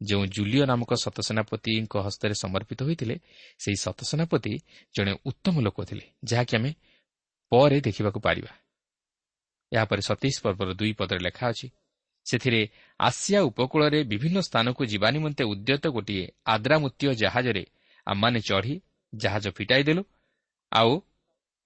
ଯେଉଁ 0.03 0.25
ଜୁଲିଓ 0.27 0.65
ନାମକ 0.65 0.91
ସତସେନାପତିଙ୍କ 0.95 1.95
ହସ୍ତରେ 2.07 2.35
ସମର୍ପିତ 2.35 2.81
ହୋଇଥିଲେ 2.83 3.17
ସେହି 3.59 3.79
ସତସେନାପତି 3.87 4.53
ଜଣେ 4.95 5.13
ଉତ୍ତମ 5.25 5.55
ଲୋକ 5.61 5.79
ଥିଲେ 5.85 6.05
ଯାହାକି 6.25 6.53
ଆମେ 6.57 6.71
ପରେ 7.53 7.79
ଦେଖିବାକୁ 7.81 8.19
ପାରିବା। 8.21 8.53
ଏହାପରେ 9.73 10.03
ସତୀଶ 10.03 10.37
ପର୍ବର 10.45 10.69
ଦୁଇ 10.75 10.93
ପଦରେ 10.93 11.21
ଲେଖା 11.27 11.45
ଅଛି 11.49 11.67
ସେଥିରେ 12.27 12.61
ଆସିଆ 13.01 13.41
ଉପକୂଳରେ 13.41 13.99
ବିଭିନ୍ନ 14.05 14.39
ସ୍ଥାନକୁ 14.41 14.83
ଯିବା 14.87 15.09
ନିମନ୍ତେ 15.11 15.45
ଉଦ୍ୟତ 15.45 15.85
ଗୋଟିଏ 15.87 16.25
ଆଦ୍ରାମୁତ୍ୟ 16.47 17.15
ଜାହାଜରେ 17.15 17.65
ଆମମାନେ 18.07 18.41
ଚଢ଼ି 18.41 18.75
ଜାହାଜ 19.13 19.45
ଫିଟାଇ 19.57 19.83
ଦେଲୁ 19.83 20.03
ଆଉ 20.73 20.93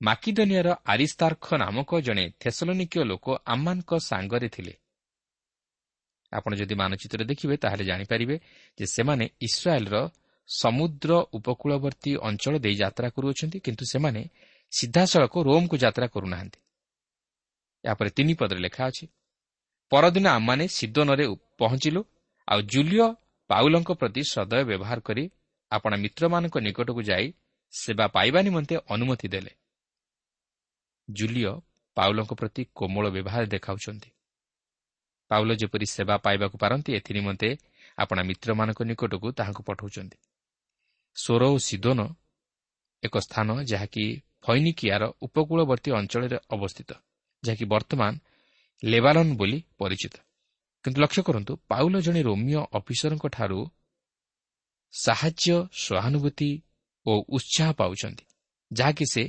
ମାକିଦନିଆର 0.01 0.69
ଆରିସ୍ତାର୍ଖ 0.85 1.47
ନାମକ 1.55 1.91
ଜଣେ 2.01 2.25
ଥେସଲନିକୀୟ 2.41 3.03
ଲୋକ 3.05 3.27
ଆମମାନଙ୍କ 3.45 3.91
ସାଙ୍ଗରେ 4.01 4.49
ଥିଲେ। 4.49 4.75
ଆପଣ 6.33 6.53
ଯଦି 6.55 6.75
ମାନଚିତ୍ର 6.75 7.21
ଦେଖିବେ 7.25 7.55
ତାହେଲେ 7.57 7.85
ଜାଣିପାରିବେ 7.85 8.37
ଯେ 8.79 8.85
ସେମାନେ 8.87 9.25
ଇସ୍ରାଏଲ୍ର 9.41 9.97
ସମୁଦ୍ର 10.49 11.11
ଉପକୂଳବର୍ତ୍ତୀ 11.33 12.13
ଅଞ୍ଚଳ 12.29 12.55
ଦେଇ 12.59 12.75
ଯାତ୍ରା 12.75 13.09
କରୁଅଛନ୍ତି 13.09 13.59
କିନ୍ତୁ 13.59 13.85
ସେମାନେ 13.93 14.23
ସିଧାସଳଖ 14.73 15.35
ରୋମ୍କୁ 15.49 15.77
ଯାତ୍ରା 15.77 16.07
କରୁନାହାନ୍ତି। 16.07 16.59
ଏହାପରେ 17.85 18.11
ତିନି 18.11 18.35
ପଦରେ 18.35 18.61
ଲେଖା 18.61 18.83
ଅଛି 18.87 19.05
ପରଦିନ 19.93 20.27
ଆମମାନେ 20.29 20.65
ସିଦୋନରେ 20.69 21.25
ପହଞ୍ଚିଲୁ 21.59 22.01
ଆଉ 22.49 22.61
ଜୁଲିଓ 22.73 23.07
ପାଉଲଙ୍କ 23.51 23.91
ପ୍ରତି 24.01 24.23
ସଦୟ 24.35 24.63
ବ୍ୟବହାର 24.71 24.99
କରି 25.01 25.25
ଆପଣ 25.71 25.93
ମିତ୍ରମାନଙ୍କ 26.05 26.57
ନିକଟକୁ 26.59 27.03
ଯାଇ 27.03 27.27
ସେବା 27.73 28.07
ପାଇବା 28.07 28.41
ନିମନ୍ତେ 28.43 28.75
ଅନୁମତି 28.89 29.29
ଦେଲେ। 29.29 29.53
ଜୁଲିଓ 31.09 31.53
ପାଉଲଙ୍କ 31.97 32.33
ପ୍ରତି 32.35 32.63
କୋମଳ 32.75 33.05
ବ୍ୟବହାର 33.11 33.45
ଦେଖାଉଛନ୍ତି। 33.47 34.11
ପାଉଲ 35.31 35.51
ଯେପରି 35.55 35.87
ସେବା 35.87 36.17
ପାଇବାକୁ 36.17 36.57
ପାରନ୍ତି 36.59 36.91
ଏଥି 36.93 37.13
ନିମନ୍ତେ 37.15 37.49
ଆପଣା 37.99 38.23
ମିତ୍ରମାନଙ୍କ 38.23 38.81
ନିକଟକୁ 38.91 39.29
ତାହାଙ୍କୁ 39.33 39.63
ପଠାଉଛନ୍ତି। 39.63 40.19
ସ୍ୱର 41.17 41.43
ଓ 41.45 41.57
ସିଦୋନ 41.59 42.01
ଏକ 43.03 43.15
ସ୍ଥାନ 43.19 43.49
ଯାହାକି 43.63 44.05
ଫୈନିକିଆର 44.43 45.03
ଉପକୂଳବର୍ତ୍ତୀ 45.23 45.91
ଅଞ୍ଚଳରେ 45.93 46.39
ଅବସ୍ଥିତ 46.51 46.91
ଯାହାକି 47.43 47.65
ବର୍ତ୍ତମାନ 47.65 48.13
ଲେବାଲନ୍ 48.83 49.33
ବୋଲି 49.37 49.59
ପରିଚିତ। 49.79 50.15
କିନ୍ତୁ 50.85 50.99
ଲକ୍ଷ୍ୟ 51.03 51.23
କରନ୍ତୁ 51.23 51.53
ପାଉଲ 51.69 51.95
ଜଣେ 52.01 52.21
ରୋମିଓ 52.23 52.63
ଅଫିସରଙ୍କଠାରୁ 52.73 53.61
ସାହାଯ୍ୟ 54.95 55.69
ସହାନୁଭୂତି 55.73 56.51
ଓ 57.07 57.13
ଉତ୍ସାହ 57.29 57.69
ପାଉଛନ୍ତି 57.73 58.25
ଯାହାକି 58.71 59.05
ସେ 59.13 59.23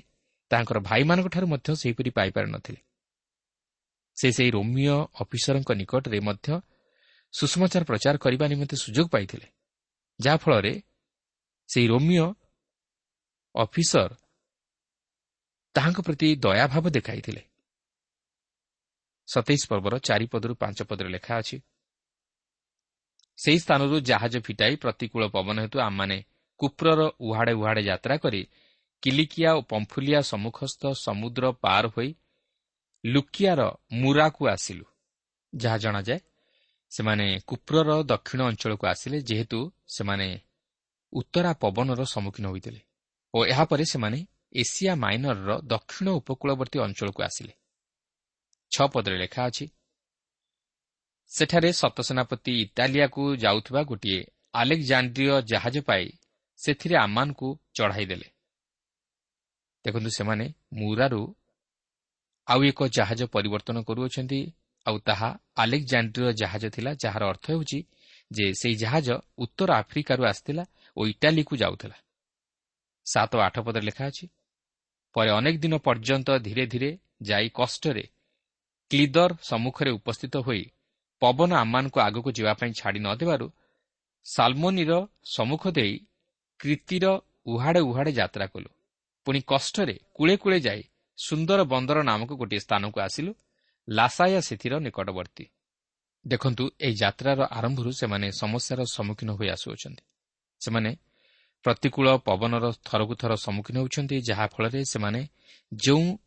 ତାଙ୍କର 0.52 0.78
ଭାଇମାନଙ୍କଠାରୁ 0.80 1.48
ମଧ୍ୟ 1.48 1.70
ସେହିପରି 1.82 2.10
ପାଇପାରିନଥିଲେ। 2.10 2.82
ସେ 4.18 4.28
ସେହି 4.32 4.52
ରୋମିଓ 4.52 4.98
ଅଫିସରଙ୍କ 5.24 5.70
ନିକଟରେ 5.82 6.20
ମଧ୍ୟ 6.20 6.48
ସୁଷମାଚାର 7.34 7.84
ପ୍ରଚାର 7.90 8.16
କରିବା 8.18 8.46
ନିମନ୍ତେ 8.52 8.76
ସୁଯୋଗ 8.84 9.08
ପାଇଥିଲେ 9.14 9.48
ଯାହାଫଳରେ 10.20 10.74
ସେହି 11.70 11.88
ରୋମିଓ 11.88 12.28
ଅଫିସର 13.56 14.12
ତାହାଙ୍କ 15.76 16.00
ପ୍ରତି 16.02 16.28
ଦୟାଭାବ 16.36 16.86
ଦେଖାଇଥିଲେ। 16.90 17.42
ସତେଇଶ 19.28 19.64
ପର୍ବର 19.70 19.94
ଚାରିପଦରୁ 20.00 20.54
ପାଞ୍ଚ 20.62 20.80
ପଦରେ 20.90 21.10
ଲେଖା 21.10 21.34
ଅଛି 21.42 21.58
ସେହି 23.38 23.60
ସ୍ଥାନରୁ 23.60 23.96
ଜାହାଜ 24.00 24.36
ଫିଟାଇ 24.46 24.76
ପ୍ରତିକୂଳ 24.76 25.24
ପବନ 25.36 25.58
ହେତୁ 25.66 25.78
ଆମମାନେ 25.80 26.18
କୁପ୍ରର 26.60 27.00
ଉହାଡ଼େ 27.20 27.54
ଉହାଡ଼େ 27.54 27.82
ଯାତ୍ରା 27.82 28.16
କରି 28.18 28.42
କିଲିକିଆ 29.04 29.50
ଓ 29.54 29.62
ପମ୍ଫୁଲିଆ 29.62 30.20
ସମ୍ମୁଖସ୍ଥ 30.22 30.82
ସମୁଦ୍ର 31.06 31.52
ପାର 31.64 31.84
ହୋଇ 31.88 32.10
ଲୁକିଆର 33.06 33.62
ମୁରାକୁ 33.92 34.42
ଆସିଲୁ 34.48 34.86
ଯାହା 35.54 35.78
ଜଣାଯାଏ 35.78 36.20
ସେମାନେ 36.92 37.26
କୁପ୍ରର 37.48 37.90
ଦକ୍ଷିଣ 38.04 38.42
ଅଞ୍ଚଳକୁ 38.42 38.86
ଆସିଲେ 38.88 39.18
ଯେହେତୁ 39.22 39.60
ସେମାନେ 39.88 40.28
ଉତ୍ତରା 41.14 41.52
ପବନର 41.54 42.02
ସମ୍ମୁଖୀନ 42.06 42.46
ହୋଇଥିଲେ 42.48 42.82
ଓ 43.34 43.40
ଏହାପରେ 43.46 43.84
ସେମାନେ 43.86 44.20
ଏସିଆ 44.54 44.94
ମାଇନରର 44.96 45.52
ଦକ୍ଷିଣ 45.64 46.08
ଉପକୂଳବର୍ତ୍ତୀ 46.10 46.78
ଅଞ୍ଚଳକୁ 46.80 47.22
ଆସିଲେ। 47.24 47.54
ଛଅ 48.72 48.88
ପଦରେ 48.88 49.18
ଲେଖା 49.18 49.42
ଅଛି 49.46 49.66
ସେଠାରେ 51.32 51.70
ସତସେନାପତି 51.72 52.52
ଇଟାଲିଆକୁ 52.62 53.24
ଯାଉଥିବା 53.36 53.82
ଗୋଟିଏ 53.84 54.22
ଆଲେକ୍ଜାଣ୍ଡ୍ରିୟ 54.54 55.42
ଜାହାଜ 55.42 55.78
ପାଇ 55.80 56.06
ସେଥିରେ 56.60 56.96
ଆମମାନଙ୍କୁ 56.96 57.48
ଚଢ଼ାଇ 57.74 58.06
ଦେଲେ। 58.06 58.28
ଦେଖନ୍ତୁ 59.90 60.10
ସେମାନେ 60.18 60.46
ମୁରାରୁ 60.80 61.22
ଆଉ 62.48 62.60
ଏକ 62.72 62.80
ଜାହାଜ 62.98 63.22
ପରିବର୍ତ୍ତନ 63.36 63.78
କରୁଅଛନ୍ତି। 63.90 64.42
ଆଉ 64.86 64.98
ତାହା 65.08 65.30
ଆଲେକ୍ଜାଣ୍ଡ୍ରିୟ 65.64 66.32
ଜାହାଜ 66.42 66.64
ଥିଲା 66.76 66.92
ଯାହାର 67.04 67.24
ଅର୍ଥ 67.32 67.46
ହେଉଛି 67.52 67.80
ଯେ 68.32 68.46
ସେହି 68.60 68.76
ଜାହାଜ 68.84 69.08
ଉତ୍ତର 69.44 69.70
ଆଫ୍ରିକାରୁ 69.82 70.22
ଆସିଥିଲା 70.32 70.64
ଓ 70.98 71.02
ଇଟାଲୀକୁ 71.14 71.54
ଯାଉଥିଲା। 71.62 71.98
ସାତ 73.06 73.32
ଆଠ 73.48 73.56
ପଦରେ 73.66 73.86
ଲେଖା 73.90 74.04
ଅଛି 74.12 74.26
ପରେ 75.16 75.30
ଅନେକ 75.40 75.56
ଦିନ 75.64 75.74
ପର୍ଯ୍ୟନ୍ତ 75.88 76.30
ଧୀରେ 76.46 76.64
ଧୀରେ 76.74 76.90
ଯାଇ 77.22 77.48
କଷ୍ଟରେ 77.60 78.06
କ୍ଲିଦର 78.92 79.32
ସମ୍ମୁଖରେ 79.50 79.92
ଉପସ୍ଥିତ 80.00 80.36
ହୋଇ 80.48 80.64
ପବନ 81.22 81.52
ଆମମାନଙ୍କୁ 81.64 81.98
ଆଗକୁ 82.08 82.30
ଯିବା 82.38 82.54
ପାଇଁ 82.60 82.72
ଛାଡ଼ି 82.80 83.00
ନ 83.06 83.08
ଦେବାରୁ 83.20 83.48
ସାଲମୋନିର 84.26 84.92
ସମ୍ମୁଖ 85.36 85.64
ଦେଇ 85.78 85.94
କ୍ରିତିର 86.60 87.06
ଉହାଡ଼େ 87.52 87.82
ଉହାଡ଼େ 87.90 88.12
ଯାତ୍ରା 88.20 88.46
କଲୁ। 88.54 88.70
ପୁଣି 89.30 89.42
କଷ୍ଟରେ 89.42 89.96
କୂଳେ 90.18 90.36
କୂଳେ 90.38 90.60
ଯାଇ 90.60 90.82
ସୁନ୍ଦର 91.18 91.60
ବନ୍ଦର 91.64 91.98
ନାମକ 92.04 92.30
ଗୋଟିଏ 92.34 92.60
ସ୍ଥାନକୁ 92.60 92.98
ଆସିଲୁ 93.00 93.32
ଲାସାୟା 93.90 94.40
ସେଥିର 94.42 94.74
ନିକଟବର୍ତ୍ତୀ। 94.80 95.46
ଦେଖନ୍ତୁ 96.28 96.64
ଏହି 96.80 96.96
ଯାତ୍ରାର 96.96 97.40
ଆରମ୍ଭରୁ 97.58 97.92
ସେମାନେ 97.92 98.28
ସମସ୍ୟାର 98.42 98.80
ସମ୍ମୁଖୀନ 98.96 99.30
ହୋଇ 99.32 99.50
ଆସୁଅଛନ୍ତି। 99.50 100.04
ସେମାନେ 100.62 100.92
ପ୍ରତିକୂଳ 101.66 102.08
ପବନର 102.18 102.66
ଥରକୁ 102.86 103.14
ଥର 103.22 103.32
ସମ୍ମୁଖୀନ 103.36 103.76
ହେଉଛନ୍ତି 103.80 104.16
ଯାହାଫଳରେ 104.30 104.82
ସେମାନେ 104.86 105.22
ଯେଉଁ 105.72 106.18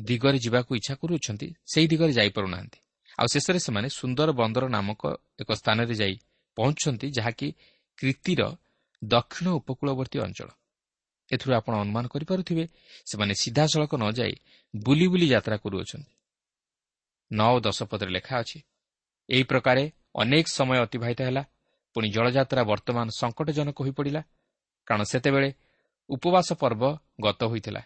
ଦିଗରେ 0.00 0.38
ଯିବାକୁ 0.38 0.70
ଇଚ୍ଛା 0.76 0.94
କରୁଅଛନ୍ତି 0.94 1.48
ସେହି 1.72 1.86
ଦିଗରେ 1.88 2.12
ଯାଇପାରୁନାହାନ୍ତି। 2.12 2.78
ଆଉ 3.18 3.26
ଶେଷରେ 3.32 3.58
ସେମାନେ 3.58 3.88
ସୁନ୍ଦର 3.88 4.28
ବନ୍ଦର 4.32 4.64
ନାମକ 4.68 5.02
ଏକ 5.40 5.50
ସ୍ଥାନରେ 5.52 5.94
ଯାଇ 5.94 6.14
ପହଞ୍ଚୁଛନ୍ତି 6.56 7.06
ଯାହାକି 7.16 7.48
କ୍ରିତିର 7.98 8.40
ଦକ୍ଷିଣ 9.04 9.46
ଉପକୂଳବର୍ତ୍ତୀ 9.50 10.18
ଅଞ୍ଚଳ। 10.26 10.50
ଏଥିରୁ 11.30 11.52
ଆପଣ 11.54 11.72
ଅନୁମାନ 11.84 12.04
କରିପାରୁଥିବେ 12.14 12.64
ସେମାନେ 13.10 13.34
ସିଧାସଳଖ 13.42 13.92
ନ 13.96 14.04
ଯାଇ 14.18 14.34
ବୁଲି 14.74 15.06
ବୁଲି 15.12 15.26
ଯାତ୍ରା 15.34 15.56
କରୁଅଛନ୍ତି। 15.64 16.12
ନଅ 17.30 17.48
ଓ 17.54 17.58
ଦଶ 17.66 17.78
ପଦରେ 17.90 18.10
ଲେଖା 18.16 18.34
ଅଛି 18.42 18.58
ଏହି 19.28 19.44
ପ୍ରକାରେ 19.50 19.82
ଅନେକ 20.22 20.46
ସମୟ 20.58 20.78
ଅତିବାହିତ 20.84 21.20
ହେଲା 21.28 21.42
ପୁଣି 21.96 22.08
ଜଳଯାତ୍ରା 22.14 22.62
ବର୍ତ୍ତମାନ 22.70 23.06
ସଙ୍କଟଜନକ 23.20 23.78
ହୋଇପଡ଼ିଲା 23.84 24.22
କାରଣ 24.86 25.02
ସେତେବେଳେ 25.12 25.50
ଉପବାସ 26.10 26.48
ପର୍ବ 26.62 26.82
ଗତ 27.22 27.40
ହୋଇଥିଲା। 27.50 27.82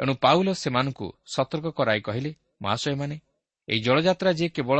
ଏଣୁ 0.00 0.12
ପାଉଲ 0.24 0.48
ସେମାନଙ୍କୁ 0.62 1.06
ସତର୍କ 1.34 1.66
କରାଇ 1.78 2.00
କହିଲେ 2.00 2.30
ମହାଶୟମାନେ 2.62 3.16
ଏହି 3.68 3.80
ଜଳଯାତ୍ରା 3.86 4.30
ଯେ 4.40 4.46
କେବଳ 4.56 4.78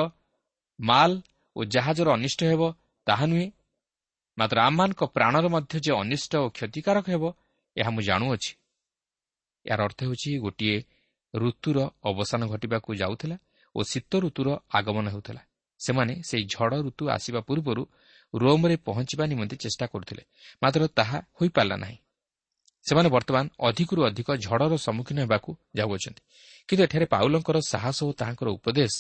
ମାଲ 0.78 1.10
ଓ 1.56 1.60
ଜାହାଜର 1.74 2.08
ଅନିଷ୍ଟ 2.16 2.40
ହେବ 2.50 2.62
ତାହା 3.06 3.24
ନୁହେଁ 3.30 3.48
ମାତ୍ର 4.38 4.58
ଆମମାନଙ୍କ 4.68 5.02
ପ୍ରାଣର 5.16 5.44
ମଧ୍ୟ 5.54 5.74
ଯେ 5.84 5.92
ଅନିଷ୍ଟ 6.02 6.32
ଓ 6.44 6.46
କ୍ଷତିକାରକ 6.56 7.06
ହେବ 7.14 7.24
ଏହା 7.80 7.90
ମୁଁ 7.90 8.02
ଜାଣୁଅଛି। 8.02 8.50
ଏହାର 9.66 9.80
ଅର୍ଥ 9.84 9.98
ହେଉଛି 10.04 10.30
ଗୋଟିଏ 10.38 10.76
ଋତୁର 11.34 11.78
ଅବସାନ 12.10 12.40
ଘଟିବାକୁ 12.52 12.88
ଯାଉଥିଲା 12.94 13.36
ଓ 13.74 13.80
ଶୀତ 13.90 14.12
ଋତୁର 14.24 14.48
ଆଗମନ 14.78 15.06
ହେଉଥିଲା। 15.14 15.42
ସେମାନେ 15.80 16.14
ସେହି 16.28 16.44
ଝଡ଼ 16.54 16.74
ଋତୁ 16.86 17.04
ଆସିବା 17.08 17.40
ପୂର୍ବରୁ 17.40 17.82
ରୋମ୍ରେ 18.34 18.76
ପହଞ୍ଚିବା 18.86 19.24
ନିମନ୍ତେ 19.26 19.56
ଚେଷ୍ଟା 19.56 19.86
କରୁଥିଲେ 19.86 20.22
ମାତ୍ର 20.62 20.82
ତାହା 20.98 21.18
ହୋଇପାରିଲା 21.38 21.76
ନାହିଁ। 21.76 21.98
ସେମାନେ 22.86 23.08
ବର୍ତ୍ତମାନ 23.08 23.44
ଅଧିକରୁ 23.68 24.00
ଅଧିକ 24.08 24.28
ଝଡ଼ର 24.44 24.74
ସମ୍ମୁଖୀନ 24.76 25.18
ହେବାକୁ 25.24 25.50
ଯାଉଅଛନ୍ତି 25.76 26.22
କିନ୍ତୁ 26.68 26.82
ଏଠାରେ 26.84 27.06
ପାଉଲଙ୍କର 27.14 27.56
ସାହସ 27.72 27.98
ଓ 28.04 28.10
ତାହାଙ୍କର 28.12 28.48
ଉପଦେଶ 28.48 28.94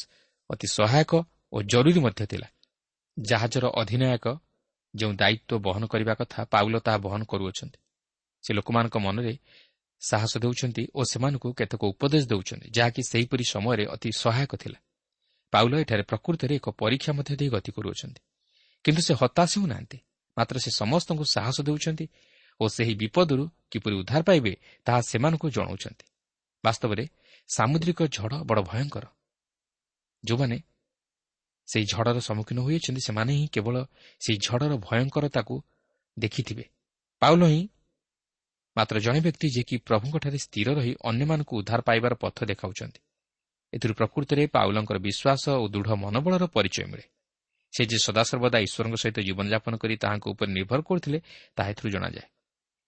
ଅତି 0.50 0.66
ସହାୟକ 0.76 1.12
ଓ 1.52 1.56
ଜରୁରୀ 1.72 2.00
ମଧ୍ୟ 2.00 2.24
ଥିଲା। 2.32 2.48
ଜାହାଜର 3.16 3.64
ଅଧିନାୟକ 3.80 4.26
ଯେଉଁ 4.94 5.12
ଦାୟିତ୍ୱ 5.12 5.62
ବହନ 5.66 5.82
କରିବା 5.86 6.14
କଥା 6.14 6.40
ପାଉଲ 6.52 6.74
ତାହା 6.78 6.98
ବହନ 6.98 7.20
କରୁଅଛନ୍ତି 7.24 7.78
ସେ 8.48 8.54
ଲୋକମାନଙ୍କ 8.54 8.96
ମନରେ 8.98 9.38
ସାହସ 10.00 10.38
ଦେଉଛନ୍ତି 10.38 10.82
ଓ 10.94 11.00
ସେମାନଙ୍କୁ 11.04 11.48
କେତେକ 11.52 11.82
ଉପଦେଶ 11.84 12.24
ଦେଉଛନ୍ତି 12.26 12.66
ଯାହାକି 12.70 13.02
ସେହିପରି 13.02 13.44
ସମୟରେ 13.44 13.84
ଅତି 13.86 14.10
ସହାୟକ 14.16 14.52
ଥିଲା। 14.56 14.78
ପାଉଲ 15.52 15.72
ଏଠାରେ 15.78 16.02
ପ୍ରକୃତରେ 16.02 16.54
ଏକ 16.56 16.68
ପରୀକ୍ଷା 16.70 17.12
ମଧ୍ୟ 17.12 17.36
ଦେଇ 17.36 17.48
ଗତି 17.48 17.70
କରୁଅଛନ୍ତି। 17.72 18.20
କିନ୍ତୁ 18.84 19.02
ସେ 19.02 19.14
ହତାଶ 19.20 19.58
ହେଉନାହାନ୍ତି। 19.58 19.98
ମାତ୍ର 20.36 20.56
ସେ 20.58 20.70
ସମସ୍ତଙ୍କୁ 20.70 21.24
ସାହସ 21.24 21.60
ଦେଉଛନ୍ତି 21.60 22.06
ଓ 22.60 22.68
ସେହି 22.68 22.94
ବିପଦରୁ 22.94 23.44
କିପରି 23.70 23.94
ଉଦ୍ଧାର 24.00 24.22
ପାଇବେ 24.22 24.52
ତାହା 24.84 25.00
ସେମାନଙ୍କୁ 25.00 25.46
ଜଣାଉଛନ୍ତି। 25.50 26.04
ବାସ୍ତବରେ 26.64 27.04
ସାମୁଦ୍ରିକ 27.48 28.00
ଝଡ଼ 28.02 28.34
ବଡ଼ 28.44 28.60
ଭୟଙ୍କର। 28.62 29.04
ଯେଉଁମାନେ 30.24 30.58
ସେହି 31.68 31.86
ଝଡ଼ର 31.92 32.18
ସମ୍ମୁଖୀନ 32.20 32.58
ହୋଇଅଛନ୍ତି 32.60 33.00
ସେମାନେ 33.00 33.32
ହିଁ 33.32 33.46
କେବଳ 33.48 33.76
ସେହି 34.20 34.38
ଝଡ଼ର 34.46 34.72
ଭୟଙ୍କରତାକୁ 34.76 35.54
ଦେଖିଥିବେ। 36.18 36.64
ପାଉଲ 37.22 37.42
ହିଁ 37.44 37.68
ମାତ୍ର 38.78 38.96
ଜଣେ 39.00 39.20
ବ୍ୟକ୍ତି 39.20 39.46
ଯିଏକି 39.54 39.76
ପ୍ରଭୁଙ୍କଠାରେ 39.88 40.38
ସ୍ଥିର 40.38 40.68
ରହି 40.78 40.92
ଅନ୍ୟମାନଙ୍କୁ 41.10 41.52
ଉଦ୍ଧାର 41.60 41.80
ପାଇବାର 41.88 42.14
ପଥ 42.22 42.36
ଦେଖାଉଛନ୍ତି। 42.50 43.00
ଏଥିରୁ 43.72 43.94
ପ୍ରକୃତରେ 43.94 44.42
ପାଉଲଙ୍କର 44.56 44.98
ବିଶ୍ୱାସ 45.06 45.44
ଓ 45.62 45.64
ଦୃଢ଼ 45.68 45.90
ମନୋବଳର 46.02 46.44
ପରିଚୟ 46.56 46.86
ମିଳେ। 46.92 47.04
ସେ 47.72 47.82
ଯେ 47.90 47.98
ସଦାସର୍ବଦା 48.06 48.58
ଈଶ୍ୱରଙ୍କ 48.66 48.96
ସହିତ 49.02 49.18
ଜୀବନଯାପନ 49.20 49.72
କରି 49.82 49.94
ତାହାଙ୍କ 49.96 50.24
ଉପରେ 50.32 50.50
ନିର୍ଭର 50.52 50.80
କରୁଥିଲେ 50.88 51.18
ତାହା 51.56 51.68
ଏଥିରୁ 51.70 51.88
ଜଣାଯାଏ। 51.94 52.26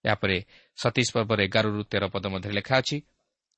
ଏହାପରେ 0.05 0.37
ସତୀଶ 0.79 1.09
ପର୍ବର 1.15 1.39
ଏଗାରରୁ 1.49 1.81
ତେର 1.93 2.05
ପଦ 2.15 2.25
ମଧ୍ୟରେ 2.33 2.55
ଲେଖା 2.59 2.75
ଅଛି 2.83 2.97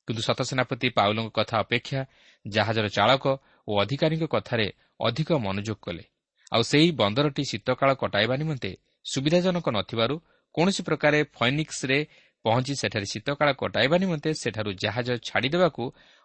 କିନ୍ତୁ 0.08 0.22
ସତସେନାପତି 0.28 0.88
ପାଉଲଙ୍କ 0.98 1.30
କଥା 1.38 1.56
ଅପେକ୍ଷା 1.64 2.00
ଜାହାଜର 2.46 2.86
ଚାଳକ 2.88 3.24
ଓ 3.68 3.72
ଅଧିକାରୀଙ୍କ 3.82 4.24
କଥାରେ 4.34 4.66
ଅଧିକ 5.00 5.28
ମନୋଯୋଗ 5.46 5.78
କଲେ। 5.86 6.04
ଆଉ 6.52 6.62
ସେହି 6.70 6.88
ବନ୍ଦରଟି 7.00 7.42
ଶୀତକାଳ 7.50 7.90
କଟାଇବା 8.02 8.34
ନିମନ୍ତେ 8.36 8.70
ସୁବିଧାଜନକ 9.04 9.66
ନଥିବାରୁ 9.78 10.14
କୌଣସି 10.54 10.82
ପ୍ରକାରେ 10.82 11.18
ଫୈନିକ୍ସରେ 11.36 11.98
ପହଞ୍ଚି 12.44 12.74
ସେଠାରେ 12.74 13.06
ଶୀତକାଳ 13.12 13.48
କଟାଇବା 13.52 13.96
ନିମନ୍ତେ 13.98 14.30
ସେଠାରୁ 14.34 14.70
ଜାହାଜ 14.82 15.08
ଛାଡ଼ିଦେବାକୁ 15.28 15.82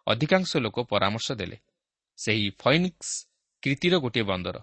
ଅଧିକାଂଶ 0.08 0.52
ଲୋକ 0.58 0.78
ପରାମର୍ଶ 0.92 1.28
ଦେଲେ। 1.32 1.58
ସେହି 2.20 2.48
ଫୈନିକ୍ସ 2.62 3.10
କ୍ରିତିର 3.64 3.94
ଗୋଟିଏ 3.98 4.24
ବନ୍ଦର 4.24 4.58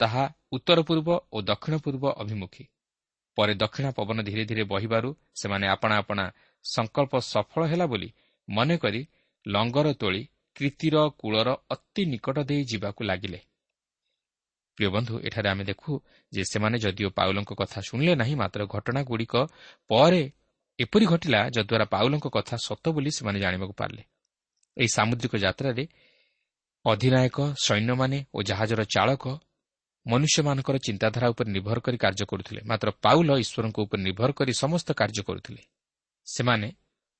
ତାହା 0.00 0.24
ଉତ୍ତର 0.52 0.78
ପୂର୍ବ 0.82 1.08
ଓ 1.32 1.36
ଦକ୍ଷିଣ 1.42 1.74
ପୂର୍ବ 1.76 2.04
ଅଭିମୁଖୀ। 2.22 2.64
ପରେ 3.36 3.54
ଦକ୍ଷିଣ 3.54 3.86
ପବନ 3.90 4.18
ଧୀରେ 4.22 4.44
ଧୀରେ 4.44 4.64
ବହିବାରୁ 4.64 5.08
ସେମାନେ 5.40 5.66
ଆପଣା 5.68 5.94
ଆପଣା 5.96 6.24
ସଂକଳ୍ପ 6.64 7.12
ସଫଳ 7.32 7.62
ହେଲା 7.66 7.86
ବୋଲି 7.86 8.08
ମନେକରି 8.48 9.00
ଲଙ୍ଗର 9.46 9.88
ତୋଳି 9.92 10.22
କ୍ରିତିର 10.56 10.96
କୂଳର 11.20 11.48
ଅତି 11.70 12.02
ନିକଟ 12.04 12.36
ଦେଇ 12.48 12.62
ଯିବାକୁ 12.64 13.00
ଲାଗିଲେ। 13.04 13.40
ପ୍ରିୟ 14.80 14.90
ବନ୍ଧୁ 14.90 15.14
ଏଠାରେ 15.20 15.48
ଆମେ 15.52 15.64
ଦେଖୁ 15.64 15.90
ଯେ 16.32 16.42
ସେମାନେ 16.52 16.76
ଯଦିଓ 16.78 17.08
ପାଉଲଙ୍କ 17.12 17.52
କଥା 17.52 17.78
ଶୁଣିଲେ 17.88 18.14
ନାହିଁ 18.16 18.34
ମାତ୍ର 18.34 18.60
ଘଟଣାଗୁଡ଼ିକ 18.64 19.34
ପରେ 19.90 20.22
ଏପରି 20.78 21.06
ଘଟିଲା 21.12 21.40
ଯଦ୍ୱାରା 21.56 21.86
ପାଉଲଙ୍କ 21.94 22.26
କଥା 22.36 22.56
ସତ 22.66 22.84
ବୋଲି 22.88 23.10
ସେମାନେ 23.12 23.38
ଜାଣିବାକୁ 23.44 23.74
ପାରିଲେ। 23.76 24.02
ଏହି 24.76 24.88
ସାମୁଦ୍ରିକ 24.96 25.34
ଯାତ୍ରାରେ 25.36 25.84
ଅଧିନାୟକ 26.84 27.38
ସୈନ୍ୟମାନେ 27.66 28.18
ଓ 28.36 28.38
ଜାହାଜର 28.42 28.80
ଚାଳକ 28.94 29.24
ମନୁଷ୍ୟମାନଙ୍କର 30.06 30.76
ଚିନ୍ତାଧାରା 30.86 31.26
ଉପରେ 31.32 31.48
ନିର୍ଭର 31.52 31.78
କରି 31.86 31.96
କାର୍ଯ୍ୟ 32.04 32.24
କରୁଥିଲେ। 32.32 32.60
ମାତ୍ର 32.64 32.88
ପାଉଲ 33.04 33.30
ଈଶ୍ୱରଙ୍କ 33.44 33.78
ଉପରେ 33.84 34.00
ନିର୍ଭର 34.02 34.30
କରି 34.38 34.52
ସମସ୍ତ 34.62 34.88
କାର୍ଯ୍ୟ 35.00 35.22
କରୁଥିଲେ। 35.28 35.62
ସେମାନେ 36.26 36.68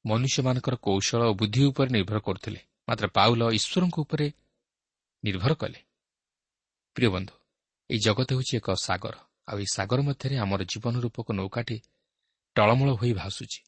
ମନୁଷ୍ୟମାନଙ୍କର 0.05 0.75
କୌଶଳ 0.87 1.21
ଓ 1.31 1.33
ବୁଦ୍ଧି 1.41 1.63
ଉପରେ 1.71 1.89
ନିର୍ଭର 1.97 2.19
କରୁଥିଲେ। 2.27 2.61
ମାତ୍ର 2.89 3.07
ପାଉଲ 3.17 3.41
ଈଶ୍ୱରଙ୍କ 3.59 3.97
ଉପରେ 4.05 4.27
ନିର୍ଭର 5.25 5.53
କଲେ। 5.63 5.79
ପ୍ରିୟ 6.97 7.09
ବନ୍ଧୁ 7.17 7.40
ଏହି 7.91 7.99
ଜଗତ 7.99 8.29
ହେଉଛି 8.37 8.55
ଏକ 8.61 8.69
ସାଗର। 8.79 9.15
ଆଉ 9.51 9.57
ଏହି 9.59 9.69
ସାଗର 9.77 9.99
ମଧ୍ୟରେ 10.09 10.37
ଆମର 10.45 10.61
ଜୀବନ 10.73 10.95
ରୂପକ 11.05 11.27
ନୌକାଟି 11.39 11.77
ଟଳମଳ 12.57 12.89
ହୋଇ 13.01 13.13
ଭାସୁଛି। 13.13 13.61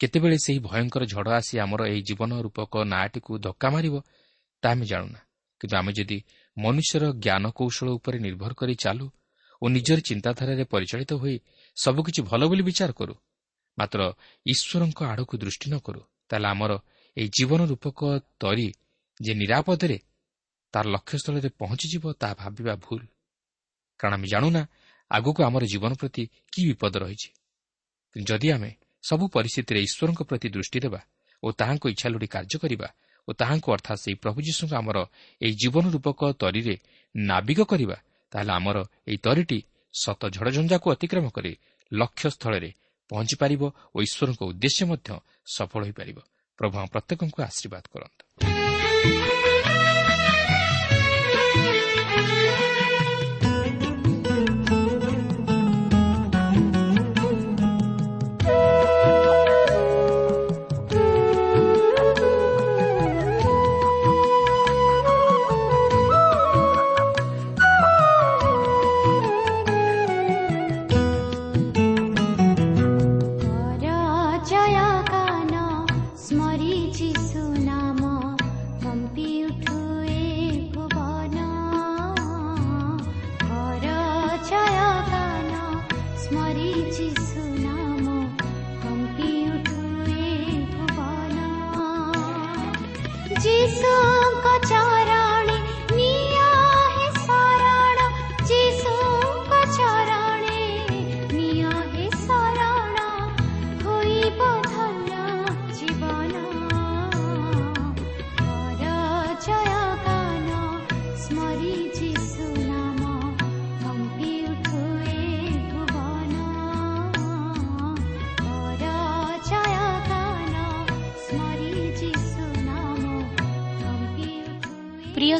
କେତେବେଳେ 0.00 0.36
ସେହି 0.44 0.60
ଭୟଙ୍କର 0.68 1.02
ଝଡ଼ 1.12 1.28
ଆସି 1.38 1.54
ଆମର 1.64 1.80
ଏହି 1.92 2.02
ଜୀବନ 2.08 2.30
ରୂପକ 2.44 2.72
ନାଁଟିକୁ 2.92 3.32
ଧକ୍କା 3.46 3.68
ମାରିବ 3.74 3.94
ତାହା 4.62 4.74
ଆମେ 4.74 4.84
ଜାଣୁନା। 4.90 5.20
କିନ୍ତୁ 5.60 5.74
ଆମେ 5.80 5.92
ଯଦି 5.98 6.18
ମନୁଷ୍ୟର 6.56 7.04
ଜ୍ଞାନ 7.24 7.44
କୌଶଳ 7.58 7.88
ଉପରେ 7.98 8.18
ନିର୍ଭର 8.18 8.52
କରି 8.60 8.74
ଚାଲୁ 8.84 9.06
ଓ 9.62 9.64
ନିଜର 9.68 9.98
ଚିନ୍ତାଧାରାରେ 10.08 10.64
ପରିଚାଳିତ 10.72 11.12
ହୋଇ 11.22 11.36
ସବୁକିଛି 11.76 12.20
ଭଲ 12.30 12.42
ବୋଲି 12.50 12.62
ବିଚାର 12.68 12.90
କରୁ 12.98 13.14
ମାତ୍ର 13.78 14.00
ଈଶ୍ୱରଙ୍କ 14.46 15.00
ଆଡ଼କୁ 15.12 15.34
ଦୃଷ୍ଟି 15.42 15.66
ନ 15.70 15.74
କରୁ 15.86 16.00
ତାହେଲେ 16.28 16.48
ଆମର 16.54 16.72
ଏହି 17.16 17.28
ଜୀବନ 17.36 17.60
ରୂପକ 17.70 18.00
ତରି 18.42 18.68
ଯେ 19.20 19.32
ନିରାପଦରେ 19.40 19.98
ତାର 20.74 20.84
ଲକ୍ଷ୍ୟସ୍ଥଳରେ 20.94 21.48
ପହଞ୍ଚିଯିବ 21.60 22.04
ତାହା 22.20 22.34
ଭାବିବା 22.42 22.74
ଭୁଲ। 22.84 23.00
କାରଣ 23.98 24.12
ଆମେ 24.14 24.26
ଜାଣୁନା 24.26 24.62
ଆଗକୁ 25.10 25.40
ଆମର 25.42 25.62
ଜୀବନ 25.64 25.92
ପ୍ରତି 26.00 26.22
କି 26.52 26.60
ବିପଦ 26.68 26.94
ରହିଛି। 27.02 27.28
ଯଦି 28.16 28.48
ଆମେ 28.50 28.70
ସବୁ 29.04 29.24
ପରିସ୍ଥିତିରେ 29.28 29.80
ଈଶ୍ୱରଙ୍କ 29.80 30.20
ପ୍ରତି 30.28 30.48
ଦୃଷ୍ଟି 30.48 30.78
ଦେବା 30.80 31.00
ଓ 31.42 31.46
ତାହାଙ୍କ 31.52 31.84
ଇଚ୍ଛା 31.94 32.08
ଲୋଡ଼ି 32.12 32.28
କାର୍ଯ୍ୟ 32.34 32.56
କରିବା 32.58 32.88
ଓ 33.28 33.30
ତାହାଙ୍କୁ 33.32 33.68
ଅର୍ଥାତ୍ 33.76 34.00
ସେହି 34.02 34.16
ପ୍ରଭୁ 34.22 34.38
ଯୀଶୁଙ୍କୁ 34.40 34.74
ଆମର 34.80 34.98
ଏହି 35.40 35.54
ଜୀବନ 35.62 35.84
ରୂପକ 35.94 36.20
ତରିରେ 36.42 36.74
ନାବିକ 37.14 37.60
କରିବା 37.70 37.96
ତାହେଲେ 38.32 38.52
ଆମର 38.52 38.76
ଏହି 39.08 39.18
ତରିଟି 39.26 39.58
ସତ 39.94 40.22
ଝଡ଼ଝଞ୍ଜାକୁ 40.28 40.86
ଅତିକ୍ରମ 40.94 41.26
କରି 41.30 41.52
ଲକ୍ଷ୍ୟସ୍ଥଳରେ 41.92 42.70
ପହଞ୍ଚିପାରିବ 43.10 43.62
ଓ 43.94 43.96
ଈଶ୍ୱରଙ୍କ 44.02 44.40
ଉଦ୍ଦେଶ୍ୟ 44.50 44.82
ମଧ୍ୟ 44.90 45.08
ସଫଳ 45.54 45.80
ହୋଇପାରିବ। 45.84 46.18
ପ୍ରଭୁ 46.58 46.76
ପ୍ରତ୍ୟେକଙ୍କୁ 46.92 47.38
ଆଶୀର୍ବାଦ 47.42 47.84
କରନ୍ତୁ। 47.92 49.37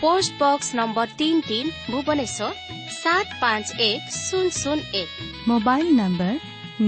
ପୋଷ୍ଟ 0.00 0.32
ବକ୍ସ 0.40 0.68
ନମ୍ବର 0.78 1.08
ତିନି 1.18 1.40
ତିନି 1.48 1.70
ଭୁବନେଶ୍ୱର 1.90 2.50
ସାତ 2.94 3.28
ପାଞ୍ଚ 3.42 3.68
ଏକ 3.88 4.02
ଶୂନ 4.18 4.46
ଶୂନ 4.56 4.78
ଏକ 5.00 5.08
mobile 5.48 5.86
number 6.00 6.34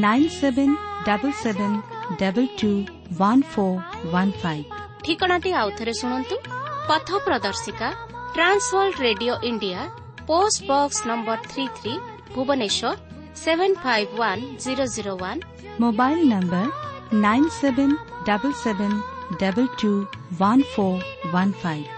nine 0.04 0.30
seven 0.37 0.74
double 1.07 1.37
seven 1.42 1.76
double 2.20 2.50
two 2.61 2.72
one 3.20 3.44
four 3.52 3.78
one 4.12 4.33
five 4.42 4.66
ଠିକଣାଟି 5.04 5.50
ଆଉଥରେ 5.61 5.92
ଶୁଣନ୍ତୁ 6.00 6.37
ପଥ 6.88 7.09
ପ୍ରଦର୍ଶିକା 7.26 7.88
trans world 8.35 8.96
radio 9.07 9.35
India 9.50 9.80
post 10.28 10.59
box 10.70 10.98
number 11.11 11.38
three 11.50 11.64
three 11.76 11.94
Bhubaneswar 12.35 12.92
seven 13.37 13.76
five 13.83 14.11
one 14.20 14.42
zero 14.64 14.85
zero 14.94 15.12
one 15.22 15.40
mobile 15.80 16.18
number 16.33 16.66
nine 17.22 17.50
seven 17.57 17.94
double 18.28 18.57
seven 18.62 18.96
double 19.40 19.70
two 19.80 19.92
one 20.40 20.64
four 20.72 21.00
one 21.33 21.54
five 21.62 21.97